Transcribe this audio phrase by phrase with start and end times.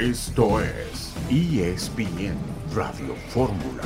[0.00, 2.36] Esto es ESPN
[2.72, 3.82] Radio Fórmula.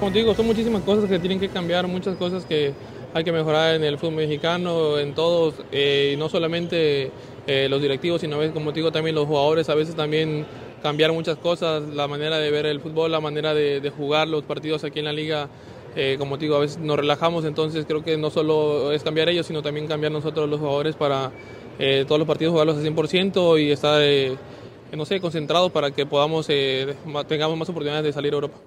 [0.00, 2.72] Como te digo, son muchísimas cosas que tienen que cambiar, muchas cosas que
[3.12, 7.10] hay que mejorar en el fútbol mexicano, en todos, eh, y no solamente
[7.46, 10.46] eh, los directivos, sino como te digo también los jugadores, a veces también
[10.82, 14.84] cambiar muchas cosas, la manera de ver el fútbol, la manera de, jugar los partidos
[14.84, 15.50] aquí en la liga.
[15.96, 19.28] Eh, como te digo, a veces nos relajamos, entonces creo que no solo es cambiar
[19.28, 21.30] ellos, sino también cambiar nosotros los jugadores para
[21.78, 24.36] eh, todos los partidos jugarlos al 100% y estar, eh,
[24.92, 28.58] no sé, concentrados para que podamos, tengamos más oportunidades de salir a Europa.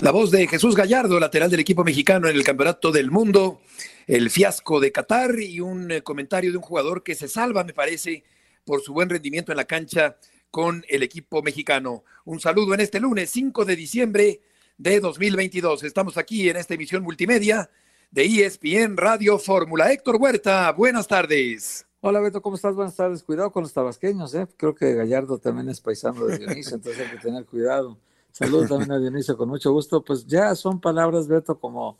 [0.00, 3.60] La voz de Jesús Gallardo, lateral del equipo mexicano en el Campeonato del Mundo,
[4.06, 8.24] el fiasco de Qatar y un comentario de un jugador que se salva, me parece,
[8.64, 10.16] por su buen rendimiento en la cancha
[10.50, 12.04] con el equipo mexicano.
[12.24, 14.40] Un saludo en este lunes 5 de diciembre
[14.78, 15.84] de 2022.
[15.84, 17.70] Estamos aquí en esta emisión multimedia
[18.10, 19.92] de ESPN Radio Fórmula.
[19.92, 21.86] Héctor Huerta, buenas tardes.
[22.00, 22.74] Hola Beto, ¿cómo estás?
[22.74, 23.22] Buenas tardes.
[23.22, 24.48] Cuidado con los tabasqueños, ¿eh?
[24.56, 27.98] Creo que Gallardo también es paisano de Dionisio, entonces hay que tener cuidado.
[28.32, 30.02] Saludos también a Dionisio con mucho gusto.
[30.02, 31.98] Pues ya son palabras, Beto, como,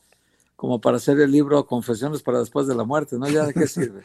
[0.57, 3.29] como para hacer el libro Confesiones para después de la muerte, ¿no?
[3.29, 4.03] ¿Ya de qué sirve?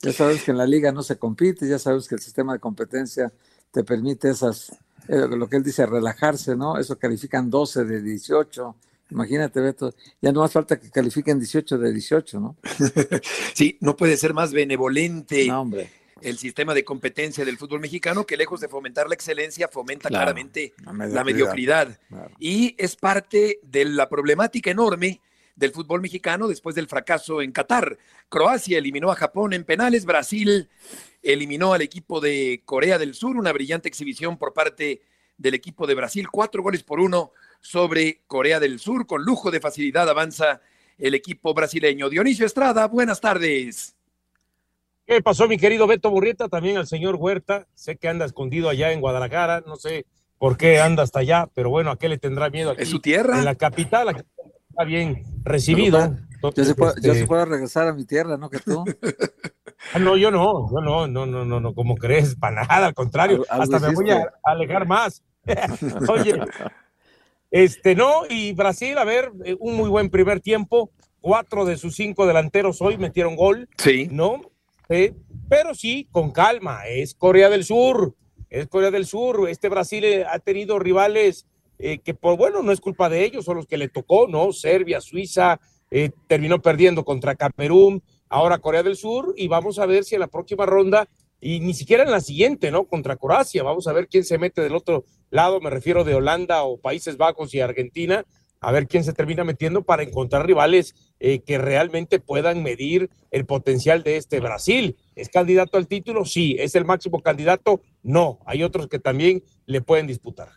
[0.00, 2.60] Ya sabes que en la liga no se compite, ya sabes que el sistema de
[2.60, 3.32] competencia
[3.70, 4.70] te permite esas,
[5.08, 6.78] eh, lo que él dice, relajarse, ¿no?
[6.78, 8.76] Eso califican 12 de 18.
[9.10, 12.56] Imagínate, Beto, ya no más falta que califiquen 18 de 18, ¿no?
[13.54, 15.48] sí, no puede ser más benevolente.
[16.22, 20.74] El sistema de competencia del fútbol mexicano, que lejos de fomentar la excelencia, fomenta claramente
[20.84, 21.98] la mediocridad.
[22.38, 25.20] Y es parte de la problemática enorme
[25.54, 27.98] del fútbol mexicano después del fracaso en Qatar.
[28.28, 30.68] Croacia eliminó a Japón en penales, Brasil
[31.22, 35.02] eliminó al equipo de Corea del Sur, una brillante exhibición por parte
[35.38, 39.60] del equipo de Brasil, cuatro goles por uno sobre Corea del Sur, con lujo de
[39.60, 40.60] facilidad avanza
[40.98, 42.08] el equipo brasileño.
[42.08, 43.96] Dionisio Estrada, buenas tardes.
[45.06, 46.48] ¿Qué pasó, mi querido Beto Burrieta?
[46.48, 47.66] También al señor Huerta.
[47.74, 49.62] Sé que anda escondido allá en Guadalajara.
[49.64, 50.04] No sé
[50.38, 52.82] por qué anda hasta allá, pero bueno, ¿a qué le tendrá miedo aquí?
[52.82, 53.38] ¿Es su tierra?
[53.38, 54.22] En la capital, aquí
[54.68, 56.16] está bien recibido.
[56.42, 58.50] yo, se puede, este puedo regresar a mi tierra, ¿no?
[58.50, 58.84] Que tú.
[59.92, 62.94] Ah, no, yo no, yo no, no, no, no, no, como crees, para nada, al
[62.94, 65.22] contrario, hasta me voy a alejar más.
[66.08, 66.40] Oye,
[67.64, 70.90] este, no, y Brasil, a ver, eh, un muy buen primer tiempo,
[71.20, 74.08] cuatro de sus cinco delanteros hoy metieron gol, sí.
[74.10, 74.40] ¿no?
[75.48, 78.14] pero sí, con calma, es Corea del Sur,
[78.50, 81.46] es Corea del Sur, este Brasil eh, ha tenido rivales
[81.78, 84.52] eh, que por bueno, no es culpa de ellos, son los que le tocó, ¿no?
[84.52, 90.04] Serbia, Suiza, eh, terminó perdiendo contra Camerún, ahora Corea del Sur, y vamos a ver
[90.04, 91.08] si en la próxima ronda,
[91.40, 92.86] y ni siquiera en la siguiente, ¿no?
[92.86, 96.62] Contra Croacia, vamos a ver quién se mete del otro lado, me refiero de Holanda
[96.62, 98.24] o Países Bajos y Argentina,
[98.60, 103.46] a ver quién se termina metiendo para encontrar rivales eh, que realmente puedan medir el
[103.46, 104.96] potencial de este Brasil.
[105.14, 106.24] ¿Es candidato al título?
[106.24, 106.56] Sí.
[106.58, 107.80] ¿Es el máximo candidato?
[108.02, 108.40] No.
[108.46, 110.48] Hay otros que también le pueden disputar.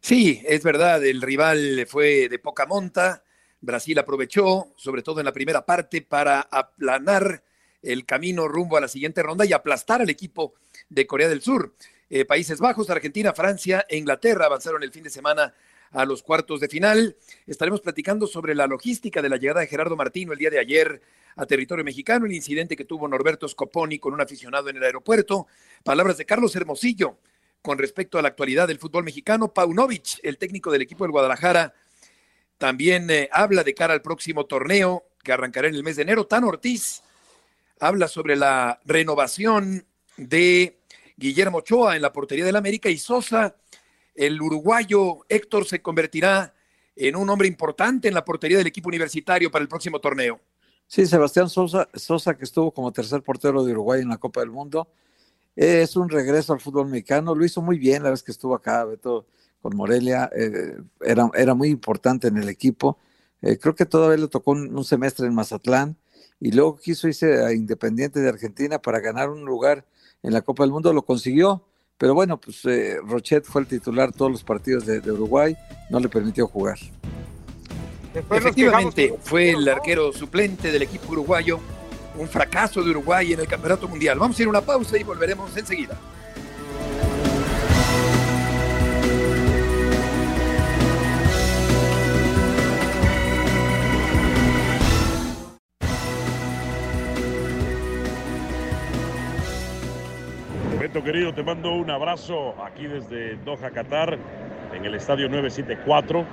[0.00, 3.24] Sí, es verdad, el rival fue de poca monta.
[3.60, 7.42] Brasil aprovechó, sobre todo en la primera parte, para aplanar
[7.82, 10.54] el camino rumbo a la siguiente ronda y aplastar al equipo
[10.88, 11.74] de Corea del Sur.
[12.10, 15.54] Eh, Países Bajos, Argentina, Francia e Inglaterra avanzaron el fin de semana
[15.90, 17.16] a los cuartos de final.
[17.46, 21.02] Estaremos platicando sobre la logística de la llegada de Gerardo Martino el día de ayer
[21.36, 25.46] a territorio mexicano, el incidente que tuvo Norberto Scoponi con un aficionado en el aeropuerto,
[25.84, 27.18] palabras de Carlos Hermosillo,
[27.62, 29.52] con respecto a la actualidad del fútbol mexicano.
[29.52, 31.74] Paunovic, el técnico del equipo del Guadalajara,
[32.56, 36.26] también eh, habla de cara al próximo torneo que arrancará en el mes de enero.
[36.26, 37.02] Tan Ortiz
[37.80, 40.80] habla sobre la renovación de
[41.16, 43.56] Guillermo Ochoa en la portería del América y Sosa,
[44.14, 46.54] el uruguayo Héctor, se convertirá
[46.96, 50.40] en un hombre importante en la portería del equipo universitario para el próximo torneo.
[50.86, 54.50] Sí, Sebastián Sosa, Sosa que estuvo como tercer portero de Uruguay en la Copa del
[54.50, 54.88] Mundo,
[55.54, 58.84] es un regreso al fútbol mexicano, lo hizo muy bien la vez que estuvo acá,
[58.84, 59.26] Beto,
[59.60, 62.98] con Morelia, eh, era, era muy importante en el equipo.
[63.42, 65.96] Eh, creo que todavía le tocó un, semestre en Mazatlán
[66.40, 69.84] y luego quiso irse a Independiente de Argentina para ganar un lugar
[70.22, 71.62] en la Copa del Mundo, lo consiguió,
[71.96, 75.56] pero bueno, pues eh, Rochet fue el titular todos los partidos de, Uruguay,
[75.90, 76.78] no le permitió jugar.
[78.14, 81.60] Efectivamente, fue el arquero suplente del equipo uruguayo
[82.16, 84.18] un fracaso de Uruguay en el Campeonato Mundial.
[84.18, 85.96] Vamos a ir a una pausa y volveremos enseguida.
[101.02, 104.18] Querido, te mando un abrazo aquí desde Doha, Qatar,
[104.74, 106.26] en el estadio 974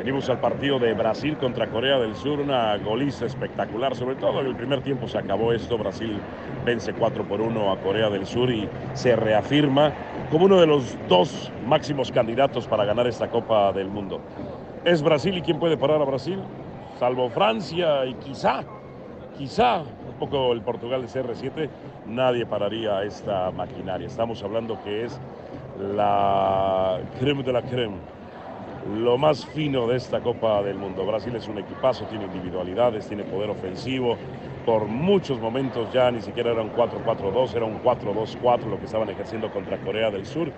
[0.00, 4.46] Venimos al partido de Brasil contra Corea del Sur, una goliza espectacular, sobre todo en
[4.46, 6.18] el primer tiempo se acabó esto, Brasil
[6.64, 9.92] vence 4 por 1 a Corea del Sur y se reafirma
[10.30, 14.22] como uno de los dos máximos candidatos para ganar esta Copa del Mundo.
[14.86, 16.38] ¿Es Brasil y quién puede parar a Brasil?
[16.98, 18.62] Salvo Francia y quizá,
[19.36, 19.82] quizá
[20.20, 21.68] un poco el Portugal de CR7,
[22.06, 24.06] nadie pararía esta maquinaria.
[24.06, 25.18] Estamos hablando que es
[25.94, 27.96] la creme de la creme
[29.02, 31.06] lo más fino de esta Copa del Mundo.
[31.06, 34.16] Brasil es un equipazo, tiene individualidades, tiene poder ofensivo.
[34.66, 39.08] Por muchos momentos ya ni siquiera era un 4-4-2, era un 4-2-4 lo que estaban
[39.08, 40.50] ejerciendo contra Corea del Sur.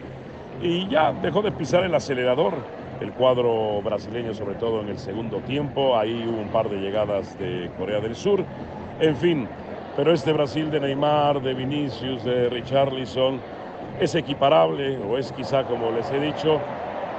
[0.60, 2.54] Y ya dejó de pisar el acelerador
[3.02, 5.98] el cuadro brasileño, sobre todo en el segundo tiempo.
[5.98, 8.44] Ahí hubo un par de llegadas de Corea del Sur.
[9.02, 9.48] En fin,
[9.96, 13.40] pero este Brasil de Neymar, de Vinicius, de Richarlison,
[13.98, 16.60] es equiparable o es quizá, como les he dicho,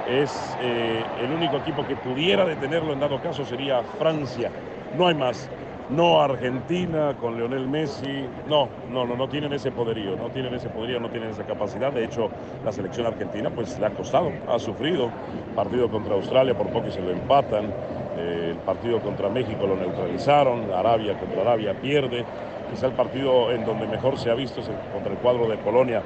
[0.08, 4.50] es eh, el único equipo que pudiera detenerlo en dado caso sería Francia.
[4.96, 5.50] No hay más.
[5.90, 8.24] No Argentina con Leonel Messi.
[8.48, 11.92] No, no, no, no tienen ese poderío, no tienen ese poderío, no tienen esa capacidad.
[11.92, 12.30] De hecho,
[12.64, 15.10] la selección argentina pues le ha costado, ha sufrido.
[15.54, 17.74] Partido contra Australia por poco se lo empatan.
[18.16, 20.72] Eh, el partido contra México lo neutralizaron.
[20.72, 22.24] Arabia contra Arabia pierde.
[22.70, 26.02] Quizá el partido en donde mejor se ha visto es contra el cuadro de Polonia.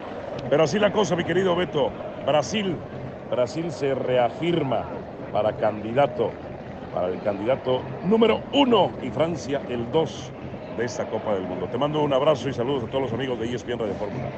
[0.51, 1.91] Pero así la cosa, mi querido Beto.
[2.27, 2.77] Brasil
[3.31, 4.89] Brasil se reafirma
[5.33, 6.31] para candidato,
[6.95, 10.33] para el candidato número uno y Francia el dos
[10.77, 11.69] de esta Copa del Mundo.
[11.69, 14.31] Te mando un abrazo y saludos a todos los amigos de ESPN de Fórmula.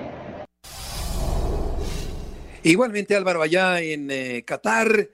[2.62, 5.08] Igualmente Álvaro, allá en eh, Qatar,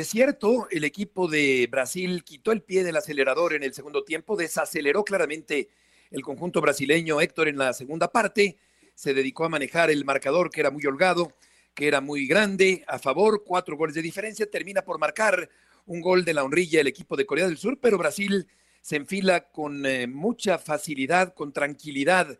[0.00, 4.36] es cierto, el equipo de Brasil quitó el pie del acelerador en el segundo tiempo,
[4.36, 5.68] desaceleró claramente
[6.10, 8.56] el conjunto brasileño Héctor en la segunda parte,
[8.94, 11.32] se dedicó a manejar el marcador que era muy holgado
[11.74, 15.50] que era muy grande, a favor, cuatro goles de diferencia, termina por marcar
[15.86, 18.46] un gol de la honrilla el equipo de Corea del Sur, pero Brasil
[18.80, 22.38] se enfila con eh, mucha facilidad, con tranquilidad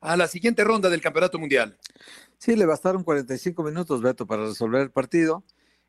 [0.00, 1.78] a la siguiente ronda del Campeonato Mundial.
[2.38, 5.44] Sí, le bastaron 45 minutos, Beto, para resolver el partido.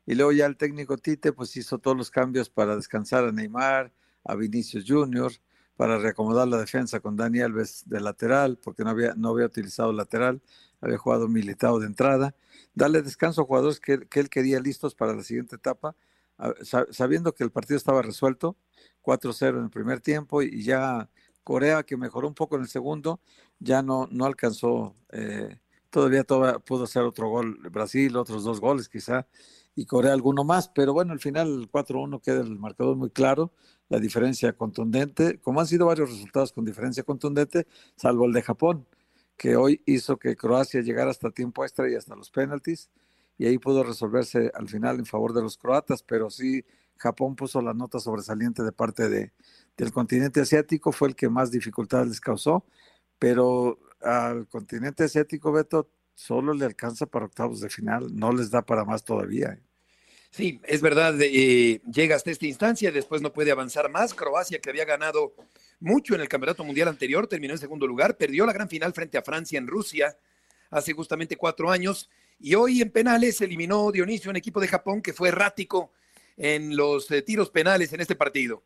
[0.06, 3.92] Y luego ya el técnico Tite pues hizo todos los cambios para descansar a Neymar,
[4.24, 5.32] a Vinicius Junior,
[5.76, 9.92] para reacomodar la defensa con Dani Alves de lateral, porque no había, no había utilizado
[9.92, 10.40] lateral,
[10.80, 12.34] había jugado militado de entrada.
[12.74, 15.94] Darle descanso a jugadores que, él quería listos para la siguiente etapa,
[16.90, 18.56] sabiendo que el partido estaba resuelto,
[19.02, 21.08] 4-0 en el primer tiempo y ya
[21.44, 23.20] Corea, que mejoró un poco en el segundo,
[23.58, 25.58] ya no, no alcanzó, eh,
[25.90, 29.26] todavía, pudo hacer otro gol Brasil, otros dos goles quizá,
[29.76, 33.52] y Corea alguno más, pero bueno, al final el 4-1 queda el marcador muy claro,
[33.90, 38.86] la diferencia contundente, como han sido varios resultados con diferencia contundente, salvo el de Japón,
[39.36, 42.88] que hoy hizo que Croacia llegara hasta tiempo extra y hasta los penaltis,
[43.36, 46.64] y ahí pudo resolverse al final en favor de los croatas, pero sí
[46.96, 49.32] Japón puso la nota sobresaliente de parte de,
[49.76, 52.64] del continente asiático, fue el que más dificultades les causó,
[53.18, 58.62] pero al continente asiático, Beto, solo le alcanza para octavos de final, no les da
[58.62, 59.50] para más todavía.
[59.50, 59.62] ¿eh?
[60.30, 64.14] Sí, es verdad, eh, llega hasta esta instancia, después no puede avanzar más.
[64.14, 65.34] Croacia, que había ganado
[65.78, 69.18] mucho en el Campeonato Mundial anterior, terminó en segundo lugar, perdió la gran final frente
[69.18, 70.16] a Francia en Rusia
[70.70, 72.10] hace justamente cuatro años
[72.40, 75.92] y hoy en penales eliminó Dionisio, un equipo de Japón que fue errático
[76.36, 78.62] en los eh, tiros penales en este partido.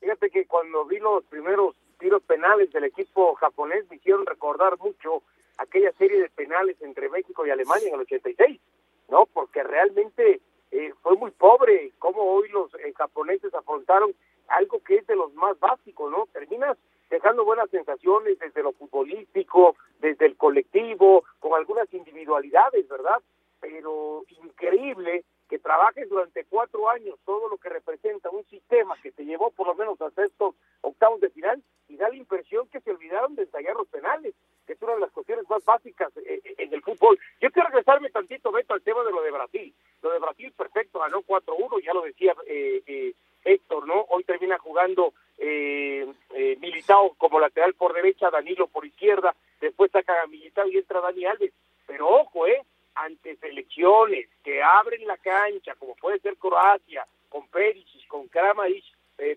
[0.00, 5.22] Fíjate que cuando vi los primeros tiros penales del equipo japonés me hicieron recordar mucho
[5.58, 8.60] aquella serie de penales entre México y Alemania en el 86,
[9.08, 9.26] ¿no?
[9.26, 14.14] Porque realmente eh, fue muy pobre cómo hoy los eh, japoneses afrontaron
[14.48, 16.26] algo que es de los más básicos, ¿no?
[16.32, 16.76] Terminas
[17.10, 23.22] dejando buenas sensaciones desde lo futbolístico, desde el colectivo, con algunas individualidades, ¿verdad?
[23.60, 29.24] Pero increíble que trabajes durante cuatro años todo lo que representa un sistema que te
[29.24, 32.90] llevó por lo menos a estos octavos de final y da la impresión que se
[32.90, 34.34] olvidaron de ensayar los penales,
[34.66, 37.18] que es una de las cuestiones más básicas eh, eh, en el fútbol.
[37.40, 39.74] Yo quiero regresarme tantito, Beto, al tema de lo de Brasil.
[40.02, 43.12] Lo de Brasil, perfecto, ganó 4-1, ya lo decía eh, eh
[43.44, 44.06] Héctor, ¿no?
[44.08, 46.04] Hoy termina jugando eh,
[46.34, 51.00] eh, Militao como lateral por derecha, Danilo por izquierda, después saca a Militao y entra
[51.00, 51.52] Dani Alves.
[51.86, 52.60] Pero ojo, ¿eh?
[52.96, 58.84] Ante selecciones que abren la cancha, como puede ser Croacia, con Perisic, con Kramaric,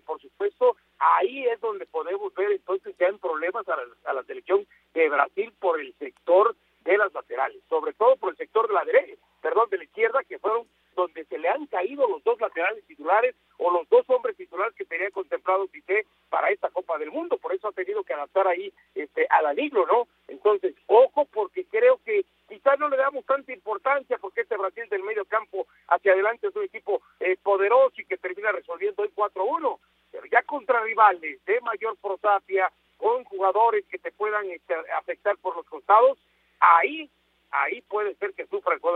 [0.04, 4.22] por supuesto, ahí es donde podemos ver entonces que hay problemas a la, a la
[4.24, 4.66] selección
[5.10, 9.16] Brasil por el sector de las laterales, sobre todo por el sector de la derecha,
[9.42, 13.34] perdón, de la izquierda, que fueron donde se le han caído los dos laterales titulares
[13.58, 17.54] o los dos hombres titulares que tenía contemplado Tite para esta Copa del Mundo, por
[17.54, 20.08] eso ha tenido que adaptar ahí este a Danilo, ¿no?
[20.28, 25.02] Entonces, ojo porque creo que quizás no le damos tanta importancia porque este Brasil del
[25.02, 29.78] medio campo hacia adelante es un equipo eh, poderoso y que termina resolviendo hoy 4-1.
[30.10, 35.56] Pero ya contra rivales de mayor prosapia, con jugadores que te puedan este, afectar por
[35.56, 36.18] los costados,
[36.60, 37.10] ahí,
[37.50, 38.34] ahí puede ser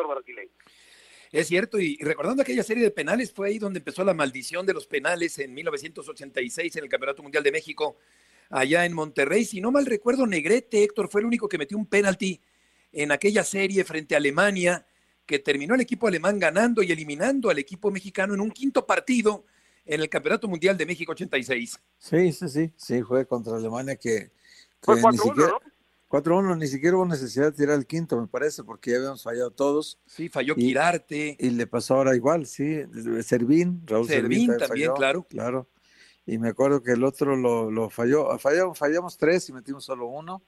[0.08, 0.50] brasileño.
[1.34, 4.72] Es cierto, y recordando aquella serie de penales, fue ahí donde empezó la maldición de
[4.72, 7.96] los penales en 1986 en el Campeonato Mundial de México,
[8.50, 9.44] allá en Monterrey.
[9.44, 12.40] Si no mal recuerdo, Negrete, Héctor, fue el único que metió un penalti
[12.92, 14.86] en aquella serie frente a Alemania,
[15.26, 19.44] que terminó el equipo alemán ganando y eliminando al equipo mexicano en un quinto partido
[19.84, 21.80] en el Campeonato Mundial de México 86.
[21.98, 24.30] Sí, sí, sí, sí, fue contra Alemania que,
[24.80, 25.48] que ni siquiera...
[25.48, 25.73] ¿no?
[26.14, 29.50] 4-1, ni siquiera hubo necesidad de tirar el quinto, me parece, porque ya habíamos fallado
[29.50, 29.98] todos.
[30.06, 31.36] Sí, falló Quirarte.
[31.40, 32.82] Y le pasó ahora igual, sí.
[33.22, 35.26] Servín, Raúl Servín, Servín también, claro.
[35.28, 35.68] Claro.
[36.24, 38.38] Y me acuerdo que el otro lo, lo falló.
[38.38, 40.44] Fallamos, fallamos tres y metimos solo uno.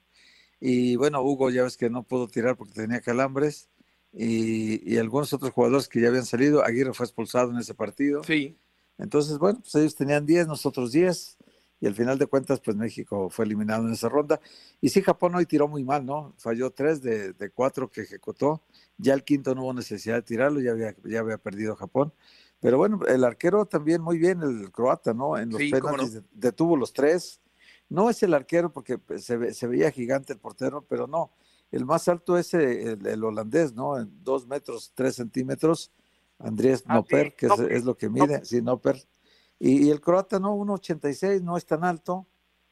[0.61, 3.69] Y bueno, Hugo ya ves que no pudo tirar porque tenía calambres.
[4.13, 6.65] Y, y, algunos otros jugadores que ya habían salido.
[6.65, 8.23] Aguirre fue expulsado en ese partido.
[8.23, 8.57] Sí.
[8.99, 11.37] Entonces, bueno, pues ellos tenían 10, nosotros 10
[11.81, 14.41] y al final de cuentas, pues México fue eliminado en esa ronda.
[14.81, 16.35] Y sí, Japón hoy tiró muy mal, ¿no?
[16.39, 18.63] Falló tres de, de cuatro que ejecutó.
[18.97, 22.13] Ya el quinto no hubo necesidad de tirarlo, ya había, ya había perdido Japón.
[22.61, 25.37] Pero bueno, el arquero también muy bien, el croata, ¿no?
[25.37, 26.23] En los Sí, penaltis no.
[26.33, 27.41] detuvo los tres.
[27.89, 31.31] No es el arquero porque pues, se, ve- se veía gigante el portero, pero no.
[31.71, 33.99] El más alto es eh, el, el holandés, ¿no?
[33.99, 35.93] En dos metros, tres centímetros.
[36.39, 38.47] Andrés Ah, Noper, sí, que es, es lo que mide, Noper.
[38.47, 39.09] sí, Noper.
[39.59, 40.55] Y, el croata, ¿no?
[40.55, 42.27] 1.86, no es tan alto,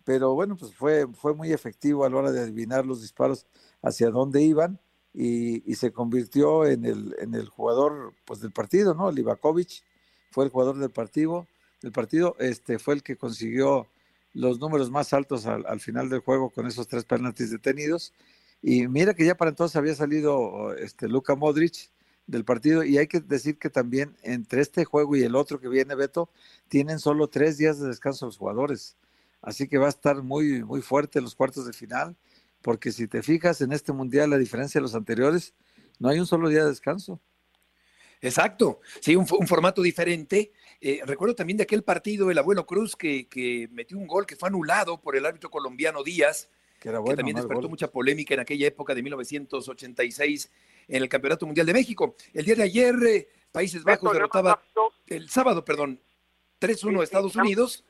[0.04, 3.46] pero bueno, pues fue, fue muy efectivo a la hora de adivinar los disparos
[3.82, 4.80] hacia dónde iban
[5.14, 9.10] y, se convirtió en el, en el jugador pues, del partido, ¿no?
[9.10, 9.82] Livakovic
[10.30, 11.46] fue el jugador del partido,
[11.80, 13.86] del partido, este fue el que consiguió
[14.32, 18.12] los números más altos al, al final del juego con esos tres penaltis detenidos.
[18.60, 21.90] Y mira que ya para entonces había salido este Luka Modric
[22.26, 25.68] del partido y hay que decir que también entre este juego y el otro que
[25.68, 26.30] viene Beto
[26.68, 28.96] tienen solo tres días de descanso los jugadores.
[29.42, 32.16] Así que va a estar muy, muy fuerte los cuartos de final,
[32.62, 35.52] porque si te fijas en este mundial, a diferencia de los anteriores,
[35.98, 37.20] no hay un solo día de descanso.
[38.22, 40.52] Exacto, sí, un, un formato diferente.
[40.80, 44.34] Eh, recuerdo también de aquel partido, el abuelo Cruz, que, que metió un gol que
[44.34, 46.48] fue anulado por el árbitro colombiano Díaz,
[46.80, 47.16] Que era que bueno.
[47.16, 47.42] también ¿no?
[47.42, 50.50] El despertó mucha polémica en aquella época de 1986
[50.88, 52.16] en el Campeonato Mundial de México.
[52.32, 54.62] El día de ayer, eh, Países Bajos derrotaba,
[55.06, 56.00] el sábado, perdón,
[56.60, 57.84] 3-1 Sí, sí, a Estados Unidos,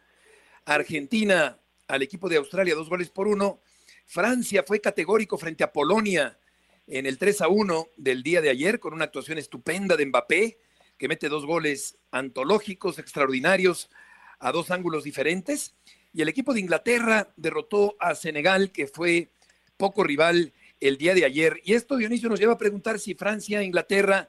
[0.65, 1.59] Argentina
[1.89, 3.61] al equipo de Australia, dos goles por uno.
[4.07, 6.39] Francia fue categórico frente a Polonia
[6.87, 10.59] en el 3 a 1 del día de ayer con una actuación estupenda de Mbappé,
[10.99, 13.91] que mete dos goles antológicos, extraordinarios,
[14.39, 15.75] a dos ángulos diferentes.
[16.13, 19.31] Y el equipo de Inglaterra derrotó a Senegal, que fue
[19.77, 20.53] poco rival
[20.89, 21.61] el día de ayer.
[21.65, 24.29] Y esto, Dionisio, nos lleva a preguntar si Francia-Inglaterra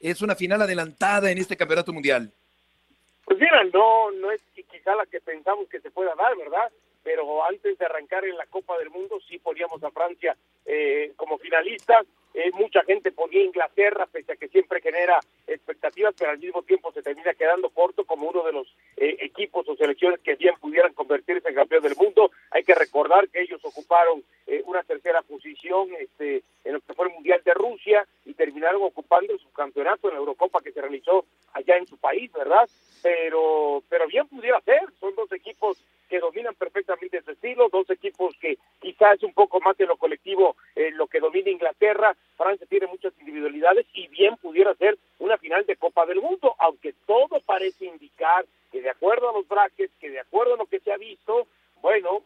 [0.00, 2.32] es una final adelantada en este campeonato mundial.
[3.24, 6.70] Pues mira, no, no es qui- quizá la que pensamos que se pueda dar, ¿verdad?
[7.02, 11.38] Pero antes de arrancar en la Copa del Mundo sí poníamos a Francia eh, como
[11.38, 12.02] finalista.
[12.32, 16.92] Eh, mucha gente ponía Inglaterra, pese a que siempre genera expectativas, pero al mismo tiempo
[16.92, 20.94] se termina quedando corto como uno de los eh, equipos o selecciones que bien pudieran
[20.94, 22.30] convertirse en campeón del mundo.
[22.52, 27.08] Hay que recordar que ellos ocuparon eh, una tercera posición este, en lo que fue
[27.08, 31.24] el Mundial de Rusia y terminaron ocupando su campeonato en la Eurocopa que se realizó
[31.52, 32.68] allá en su país, ¿verdad?
[33.02, 38.34] Pero, pero bien pudiera ser, son dos equipos que dominan perfectamente su estilo, dos equipos
[38.40, 42.86] que quizás un poco más de lo colectivo eh, lo que domina Inglaterra, Francia tiene
[42.86, 47.84] muchas individualidades y bien pudiera ser una final de Copa del Mundo, aunque todo parece
[47.84, 50.96] indicar que de acuerdo a los brackets, que de acuerdo a lo que se ha
[50.96, 51.46] visto,
[51.82, 52.22] bueno,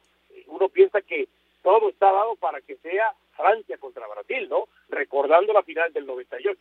[0.47, 1.29] uno piensa que
[1.63, 4.69] todo está dado para que sea Francia contra Brasil, ¿no?
[4.89, 6.61] Recordando la final del 98.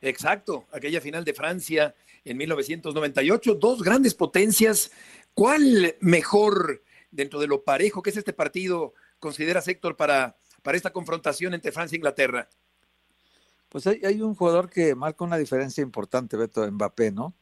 [0.00, 4.90] Exacto, aquella final de Francia en 1998, dos grandes potencias.
[5.34, 10.92] ¿Cuál mejor dentro de lo parejo que es este partido consideras, Héctor, para, para esta
[10.92, 12.48] confrontación entre Francia e Inglaterra?
[13.68, 17.34] Pues hay, un jugador que marca una diferencia importante, Beto, Mbappé, ¿no?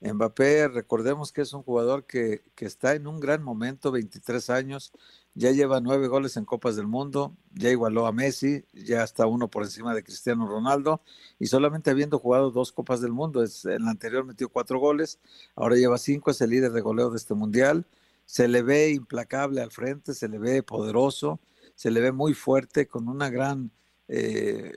[0.00, 4.92] Mbappé, recordemos que es un jugador que, que está en un gran momento, 23 años,
[5.34, 9.48] ya lleva nueve goles en Copas del Mundo, ya igualó a Messi, ya está uno
[9.48, 11.00] por encima de Cristiano Ronaldo,
[11.38, 15.18] y solamente habiendo jugado dos Copas del Mundo, es, en la anterior metió cuatro goles,
[15.56, 17.86] ahora lleva cinco, es el líder de goleo de este mundial,
[18.24, 21.40] se le ve implacable al frente, se le ve poderoso,
[21.74, 23.70] se le ve muy fuerte, con una gran
[24.08, 24.72] eh,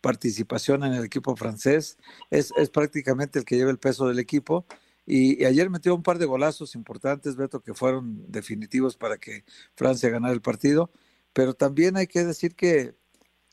[0.00, 1.98] participación en el equipo francés,
[2.30, 4.66] es, es prácticamente el que lleva el peso del equipo.
[5.06, 10.10] Y, ayer metió un par de golazos importantes, Beto, que fueron definitivos para que Francia
[10.10, 10.90] ganara el partido.
[11.32, 12.94] Pero también hay que decir que,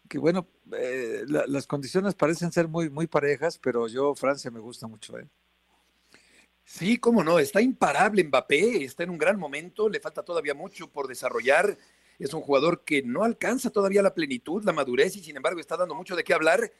[0.09, 4.59] que bueno, eh, la, las condiciones parecen ser muy, muy parejas, pero yo Francia me
[4.59, 5.17] gusta mucho.
[5.17, 5.27] ¿eh?
[6.65, 10.89] Sí, cómo no, está imparable Mbappé, está en un gran momento, le falta todavía mucho
[10.89, 11.77] por desarrollar.
[12.19, 15.77] Es un jugador que no alcanza todavía la plenitud, la madurez y sin embargo está
[15.77, 16.71] dando mucho de qué hablar.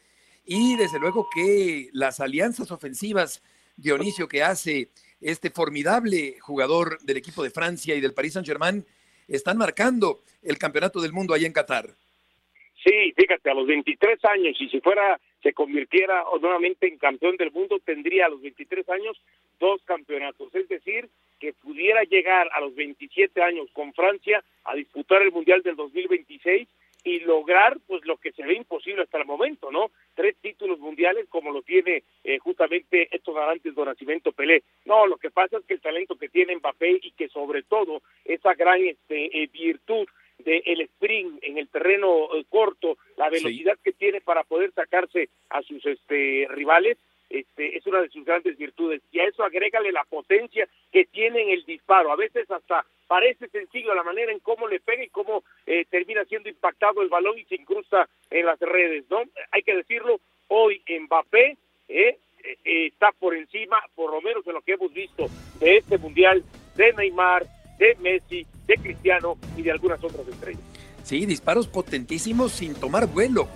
[0.46, 3.44] Y desde luego que las alianzas ofensivas,
[3.76, 4.90] Dionisio, que hace
[5.20, 8.86] este formidable jugador del equipo de Francia y del Paris Saint-Germain,
[9.28, 11.96] están marcando el campeonato del mundo ahí en Qatar.
[12.84, 17.52] Sí, fíjate, a los 23 años, y si fuera, se convirtiera nuevamente en campeón del
[17.52, 19.20] mundo, tendría a los 23 años
[19.60, 20.54] dos campeonatos.
[20.54, 25.62] Es decir, que pudiera llegar a los 27 años con Francia a disputar el Mundial
[25.62, 26.68] del 2026
[27.06, 29.92] y lograr pues lo que se ve imposible hasta el momento, ¿no?
[30.16, 34.64] Tres títulos mundiales como lo tiene eh, justamente estos garantes de Nacimiento Pelé.
[34.86, 38.02] No, lo que pasa es que el talento que tiene Mbappé y que sobre todo
[38.26, 40.08] esa gran este, eh, virtud
[40.40, 45.30] del el sprint en el terreno eh, corto, la velocidad que tiene para poder sacarse
[45.50, 46.98] a sus este rivales,
[47.30, 49.02] este, es una de sus grandes virtudes.
[49.12, 52.12] Y a eso agrégale la potencia que tiene en el disparo.
[52.12, 56.24] A veces hasta parece sencillo la manera en cómo le pega y cómo eh, termina
[56.26, 59.24] siendo impactado el balón y se incrusta en las redes, ¿no?
[59.52, 64.62] Hay que decirlo, hoy Mbappé eh, eh, está por encima, por lo menos en lo
[64.62, 65.28] que hemos visto
[65.60, 66.44] de este Mundial,
[66.76, 67.46] de Neymar,
[67.78, 70.62] de Messi, de Cristiano y de algunas otras estrellas.
[71.04, 73.48] Sí, disparos potentísimos sin tomar vuelo.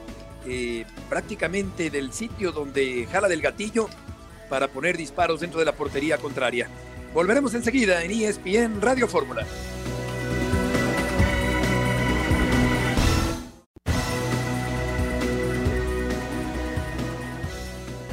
[0.51, 3.87] Eh, prácticamente del sitio donde jala del gatillo
[4.49, 6.67] para poner disparos dentro de la portería contraria.
[7.13, 9.45] Volveremos enseguida en ESPN Radio Fórmula.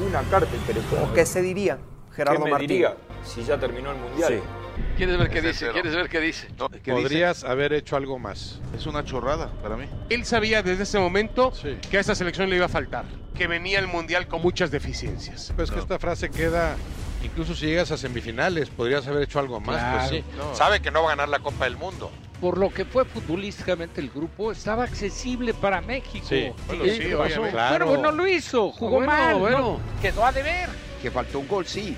[0.07, 1.15] Una carta interesante.
[1.15, 1.79] ¿Qué se diría,
[2.15, 2.69] Gerardo ¿Qué me Martín?
[2.69, 4.43] diría si ya terminó el Mundial?
[4.97, 5.71] ¿Quieres ver qué dice?
[5.73, 6.49] ¿Quieres ver qué dice?
[6.85, 8.61] Podrías haber hecho algo más.
[8.75, 9.87] Es una chorrada para mí.
[10.09, 11.53] Él sabía desde ese momento
[11.91, 13.05] que a esa selección le iba a faltar,
[13.35, 15.53] que venía el Mundial con muchas deficiencias.
[15.57, 16.77] Pues que esta frase queda,
[17.23, 19.77] incluso si llegas a semifinales, podrías haber hecho algo más.
[19.79, 20.25] Claro, pues sí.
[20.37, 20.55] no.
[20.55, 22.11] Sabe que no va a ganar la Copa del Mundo.
[22.41, 26.27] Por lo que fue futbolísticamente el grupo, estaba accesible para México.
[26.29, 27.43] Sí, bueno, Y sí, pasó.
[27.43, 27.87] Claro.
[27.89, 29.59] Pero no lo hizo, jugó Bueno, mal, bueno.
[29.59, 29.81] ¿no?
[30.03, 30.69] quedó a deber.
[31.01, 31.97] Que faltó un gol, sí,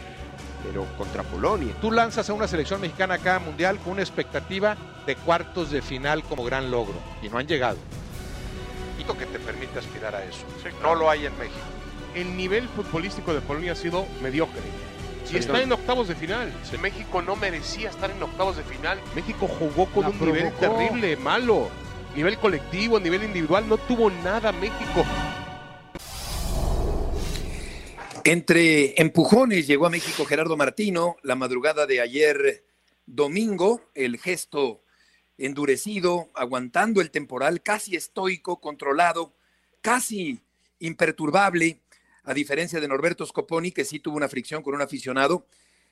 [0.64, 1.74] pero contra Polonia.
[1.80, 6.22] Tú lanzas a una selección mexicana acá mundial con una expectativa de cuartos de final
[6.24, 7.78] como gran logro y no han llegado.
[8.98, 10.44] Y lo que te permite aspirar a eso.
[10.82, 11.58] No lo hay en México.
[12.14, 14.60] El nivel futbolístico de Polonia ha sido mediocre.
[15.24, 15.58] Y Sí, está no.
[15.58, 16.50] en octavos de final.
[16.80, 18.98] México no merecía estar en octavos de final.
[19.14, 21.68] México jugó con La un nivel terrible, malo.
[22.16, 25.04] Nivel colectivo, nivel individual, no tuvo nada México.
[28.28, 32.62] Entre empujones llegó a México Gerardo Martino la madrugada de ayer
[33.06, 34.82] domingo, el gesto
[35.38, 39.32] endurecido, aguantando el temporal, casi estoico, controlado,
[39.80, 40.40] casi
[40.78, 41.80] imperturbable,
[42.22, 45.46] a diferencia de Norberto Scoponi, que sí tuvo una fricción con un aficionado.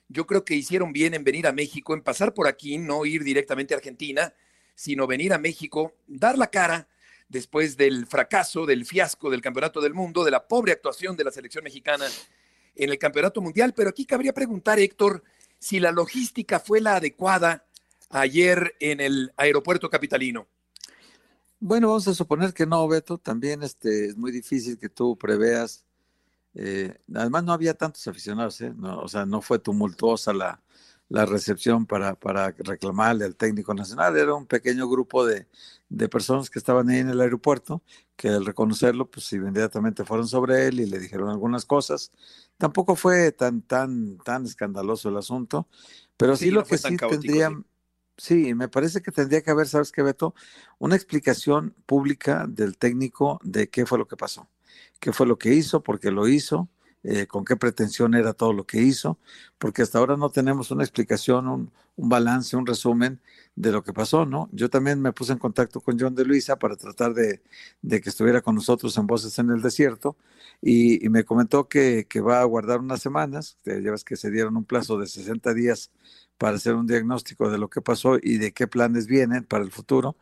[0.07, 3.23] Yo creo que hicieron bien en venir a México, en pasar por aquí, no ir
[3.23, 4.31] directamente a Argentina,
[4.75, 6.87] sino venir a México, dar la cara
[7.29, 11.31] después del fracaso, del fiasco del Campeonato del Mundo, de la pobre actuación de la
[11.31, 12.05] selección mexicana
[12.75, 13.73] en el Campeonato Mundial.
[13.75, 15.23] Pero aquí cabría preguntar, Héctor,
[15.59, 17.65] si la logística fue la adecuada
[18.09, 20.47] ayer en el aeropuerto capitalino.
[21.59, 23.17] Bueno, vamos a suponer que no, Beto.
[23.17, 25.83] También este, es muy difícil que tú preveas.
[26.53, 28.73] eh, además, no había tantos aficionados, ¿eh?
[28.81, 30.61] O sea, no fue tumultuosa la,
[31.09, 34.17] la recepción para, para reclamarle al técnico nacional.
[34.17, 35.47] Era un pequeño grupo de,
[35.89, 37.81] de personas que estaban ahí en el aeropuerto,
[38.15, 42.11] que al reconocerlo, pues inmediatamente fueron sobre él y le dijeron algunas cosas.
[42.57, 45.67] Tampoco fue tan, tan, tan escandaloso el asunto,
[46.17, 47.63] pero sí, Sí, lo no que sí caótico, tendría, sí.
[48.17, 50.33] Sí, me parece que tendría que haber, ¿sabes qué, Beto?
[50.79, 54.49] Una explicación pública del técnico de qué fue lo que pasó,
[54.99, 56.67] qué fue lo que hizo, por qué lo hizo,
[57.09, 59.17] eh, con qué pretensión era todo lo que hizo,
[59.57, 63.21] porque hasta ahora no tenemos una explicación, un, un balance, un resumen
[63.55, 64.49] de lo que pasó, ¿no?
[64.51, 67.41] Yo también me puse en contacto con John de Luisa para tratar de,
[67.89, 70.17] que estuviera con nosotros en Voces en el Desierto
[70.61, 74.57] y, y me comentó que, va a guardar unas semanas, ya ves que se dieron
[74.57, 75.91] un plazo de 60 días
[76.37, 79.71] para hacer un diagnóstico de lo que pasó y de qué planes vienen para el
[79.71, 80.17] futuro.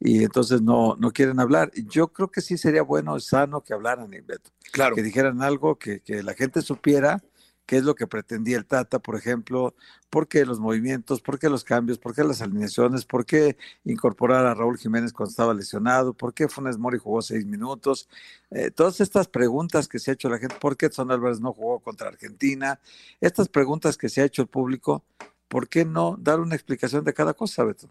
[0.00, 1.70] Y entonces no, no quieren hablar.
[1.74, 4.50] Yo creo que sí sería bueno, sano que hablaran, Beto.
[4.72, 4.96] Claro.
[4.96, 7.22] Que dijeran algo, que, que la gente supiera
[7.70, 9.76] qué es lo que pretendía el Tata, por ejemplo,
[10.10, 14.44] por qué los movimientos, por qué los cambios, por qué las alineaciones, por qué incorporar
[14.44, 18.08] a Raúl Jiménez cuando estaba lesionado, por qué Funes Mori jugó seis minutos.
[18.50, 21.52] Eh, todas estas preguntas que se ha hecho la gente, por qué Edson Álvarez no
[21.52, 22.80] jugó contra Argentina,
[23.20, 25.04] estas preguntas que se ha hecho el público,
[25.46, 27.88] ¿por qué no dar una explicación de cada cosa, Beto?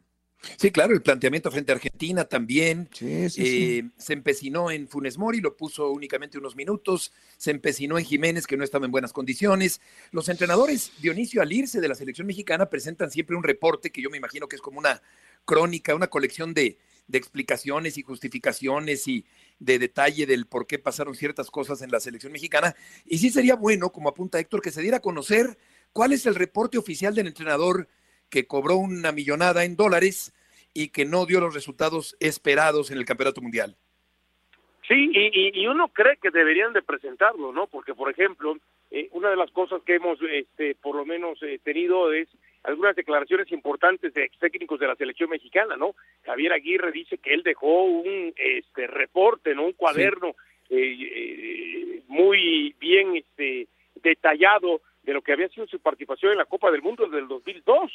[0.58, 2.90] Sí, claro, el planteamiento frente a Argentina también.
[2.94, 3.44] Sí, sí,
[3.80, 7.12] eh, Se empecinó en Funes Mori, lo puso únicamente unos minutos.
[7.38, 9.82] Se empecinó en Jiménez, que no estaba en buenas condiciones.
[10.12, 14.10] Los entrenadores, Dionisio, al irse de la selección mexicana, presentan siempre un reporte que yo
[14.10, 15.02] me imagino que es como una
[15.46, 19.26] crónica, una colección de, de explicaciones y justificaciones y
[19.60, 22.76] de detalle del por qué pasaron ciertas cosas en la selección mexicana.
[23.06, 25.58] Y sí sería bueno, como apunta Héctor, que se diera a conocer
[25.92, 27.90] cuál es el reporte oficial del entrenador
[28.30, 30.34] que cobró una millonada en dólares
[30.74, 33.76] y que no dio los resultados esperados en el Campeonato Mundial.
[34.88, 37.68] Sí, y, y uno cree que deberían de presentarlo, ¿no?
[37.68, 38.58] Porque, por ejemplo,
[38.92, 42.28] eh, una de las cosas que hemos, este, por lo menos, eh, tenido es
[42.64, 45.96] algunas declaraciones importantes de ex técnicos de la selección mexicana, ¿no?
[46.26, 49.66] Javier Aguirre dice que él dejó un este reporte, ¿no?
[49.66, 50.36] Un cuaderno
[50.70, 53.68] eh, muy bien este
[54.02, 57.92] detallado de lo que había sido su participación en la Copa del Mundo del 2002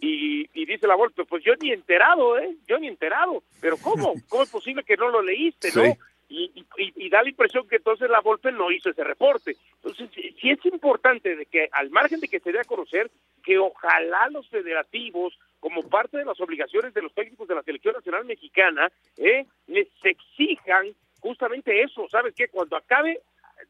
[0.00, 2.56] y, y dice la Volpe, pues yo ni enterado, ¿eh?
[2.66, 4.14] Yo ni enterado, pero ¿cómo?
[4.28, 5.84] ¿Cómo es posible que no lo leíste, no?
[6.30, 9.56] Y, y, y, da la impresión que entonces la Volpe no hizo ese reporte.
[9.76, 13.10] Entonces, sí es importante de que, al margen de que se dé a conocer,
[13.42, 17.94] que ojalá los federativos, como parte de las obligaciones de los técnicos de la Selección
[17.94, 19.46] Nacional Mexicana, ¿eh?
[19.68, 22.48] les exijan justamente eso, ¿sabes qué?
[22.48, 23.20] Cuando acabe,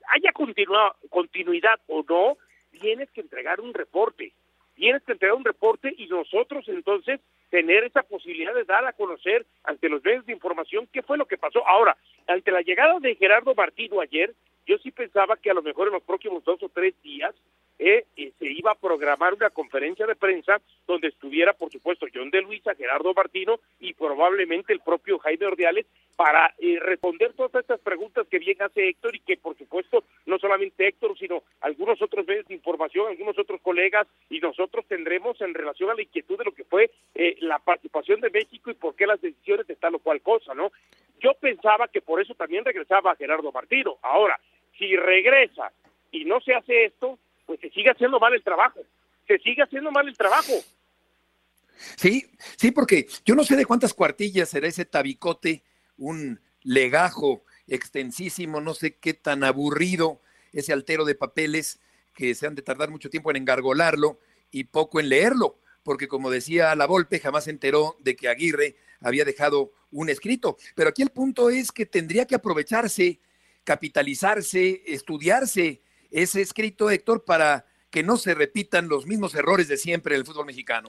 [0.08, 2.36] haya continuidad o no,
[2.70, 4.32] tienes que entregar un reporte,
[4.74, 9.46] tienes que entregar un reporte y nosotros entonces tener esa posibilidad de dar a conocer
[9.64, 11.66] ante los medios de información qué fue lo que pasó.
[11.66, 14.34] Ahora, ante la llegada de Gerardo Martino ayer,
[14.66, 17.34] yo sí pensaba que a lo mejor en los próximos dos o tres días
[17.78, 22.30] eh, eh, se iba a programar una conferencia de prensa donde estuviera, por supuesto, John
[22.30, 25.86] de Luisa, Gerardo Martino y probablemente el propio Jaime Ordiales
[26.18, 30.36] para eh, responder todas estas preguntas que bien hace Héctor y que, por supuesto, no
[30.40, 35.54] solamente Héctor, sino algunos otros medios de información, algunos otros colegas y nosotros tendremos en
[35.54, 38.96] relación a la inquietud de lo que fue eh, la participación de México y por
[38.96, 40.72] qué las decisiones de tal o cual cosa, ¿no?
[41.20, 43.98] Yo pensaba que por eso también regresaba Gerardo Martino.
[44.02, 44.40] Ahora,
[44.76, 45.70] si regresa
[46.10, 47.16] y no se hace esto,
[47.60, 48.80] se sigue haciendo mal el trabajo,
[49.26, 50.52] se sigue haciendo mal el trabajo.
[51.96, 55.62] Sí, sí, porque yo no sé de cuántas cuartillas será ese tabicote,
[55.96, 60.20] un legajo extensísimo, no sé qué tan aburrido
[60.52, 61.80] ese altero de papeles
[62.14, 64.18] que se han de tardar mucho tiempo en engargolarlo
[64.50, 68.76] y poco en leerlo, porque como decía la Volpe, jamás se enteró de que Aguirre
[69.00, 70.56] había dejado un escrito.
[70.74, 73.20] Pero aquí el punto es que tendría que aprovecharse,
[73.64, 80.14] capitalizarse, estudiarse ese escrito, Héctor, para que no se repitan los mismos errores de siempre
[80.14, 80.88] en el fútbol mexicano.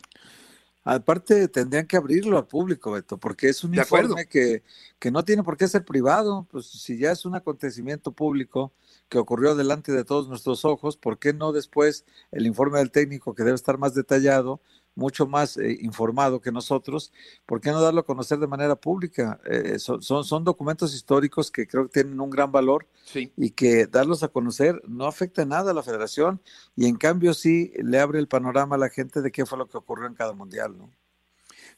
[0.84, 4.64] Aparte, tendrían que abrirlo al público, Beto, porque es un informe que,
[4.98, 6.48] que, no tiene por qué ser privado.
[6.50, 8.72] Pues si ya es un acontecimiento público
[9.10, 13.36] que ocurrió delante de todos nuestros ojos, ¿por qué no después el informe del técnico,
[13.36, 14.62] que debe estar más detallado,
[15.00, 17.12] mucho más eh, informado que nosotros,
[17.46, 19.40] ¿por qué no darlo a conocer de manera pública?
[19.46, 23.32] Eh, son, son, son, documentos históricos que creo que tienen un gran valor sí.
[23.36, 26.42] y que darlos a conocer no afecta nada a la federación
[26.76, 29.68] y en cambio sí le abre el panorama a la gente de qué fue lo
[29.68, 30.92] que ocurrió en cada mundial, ¿no?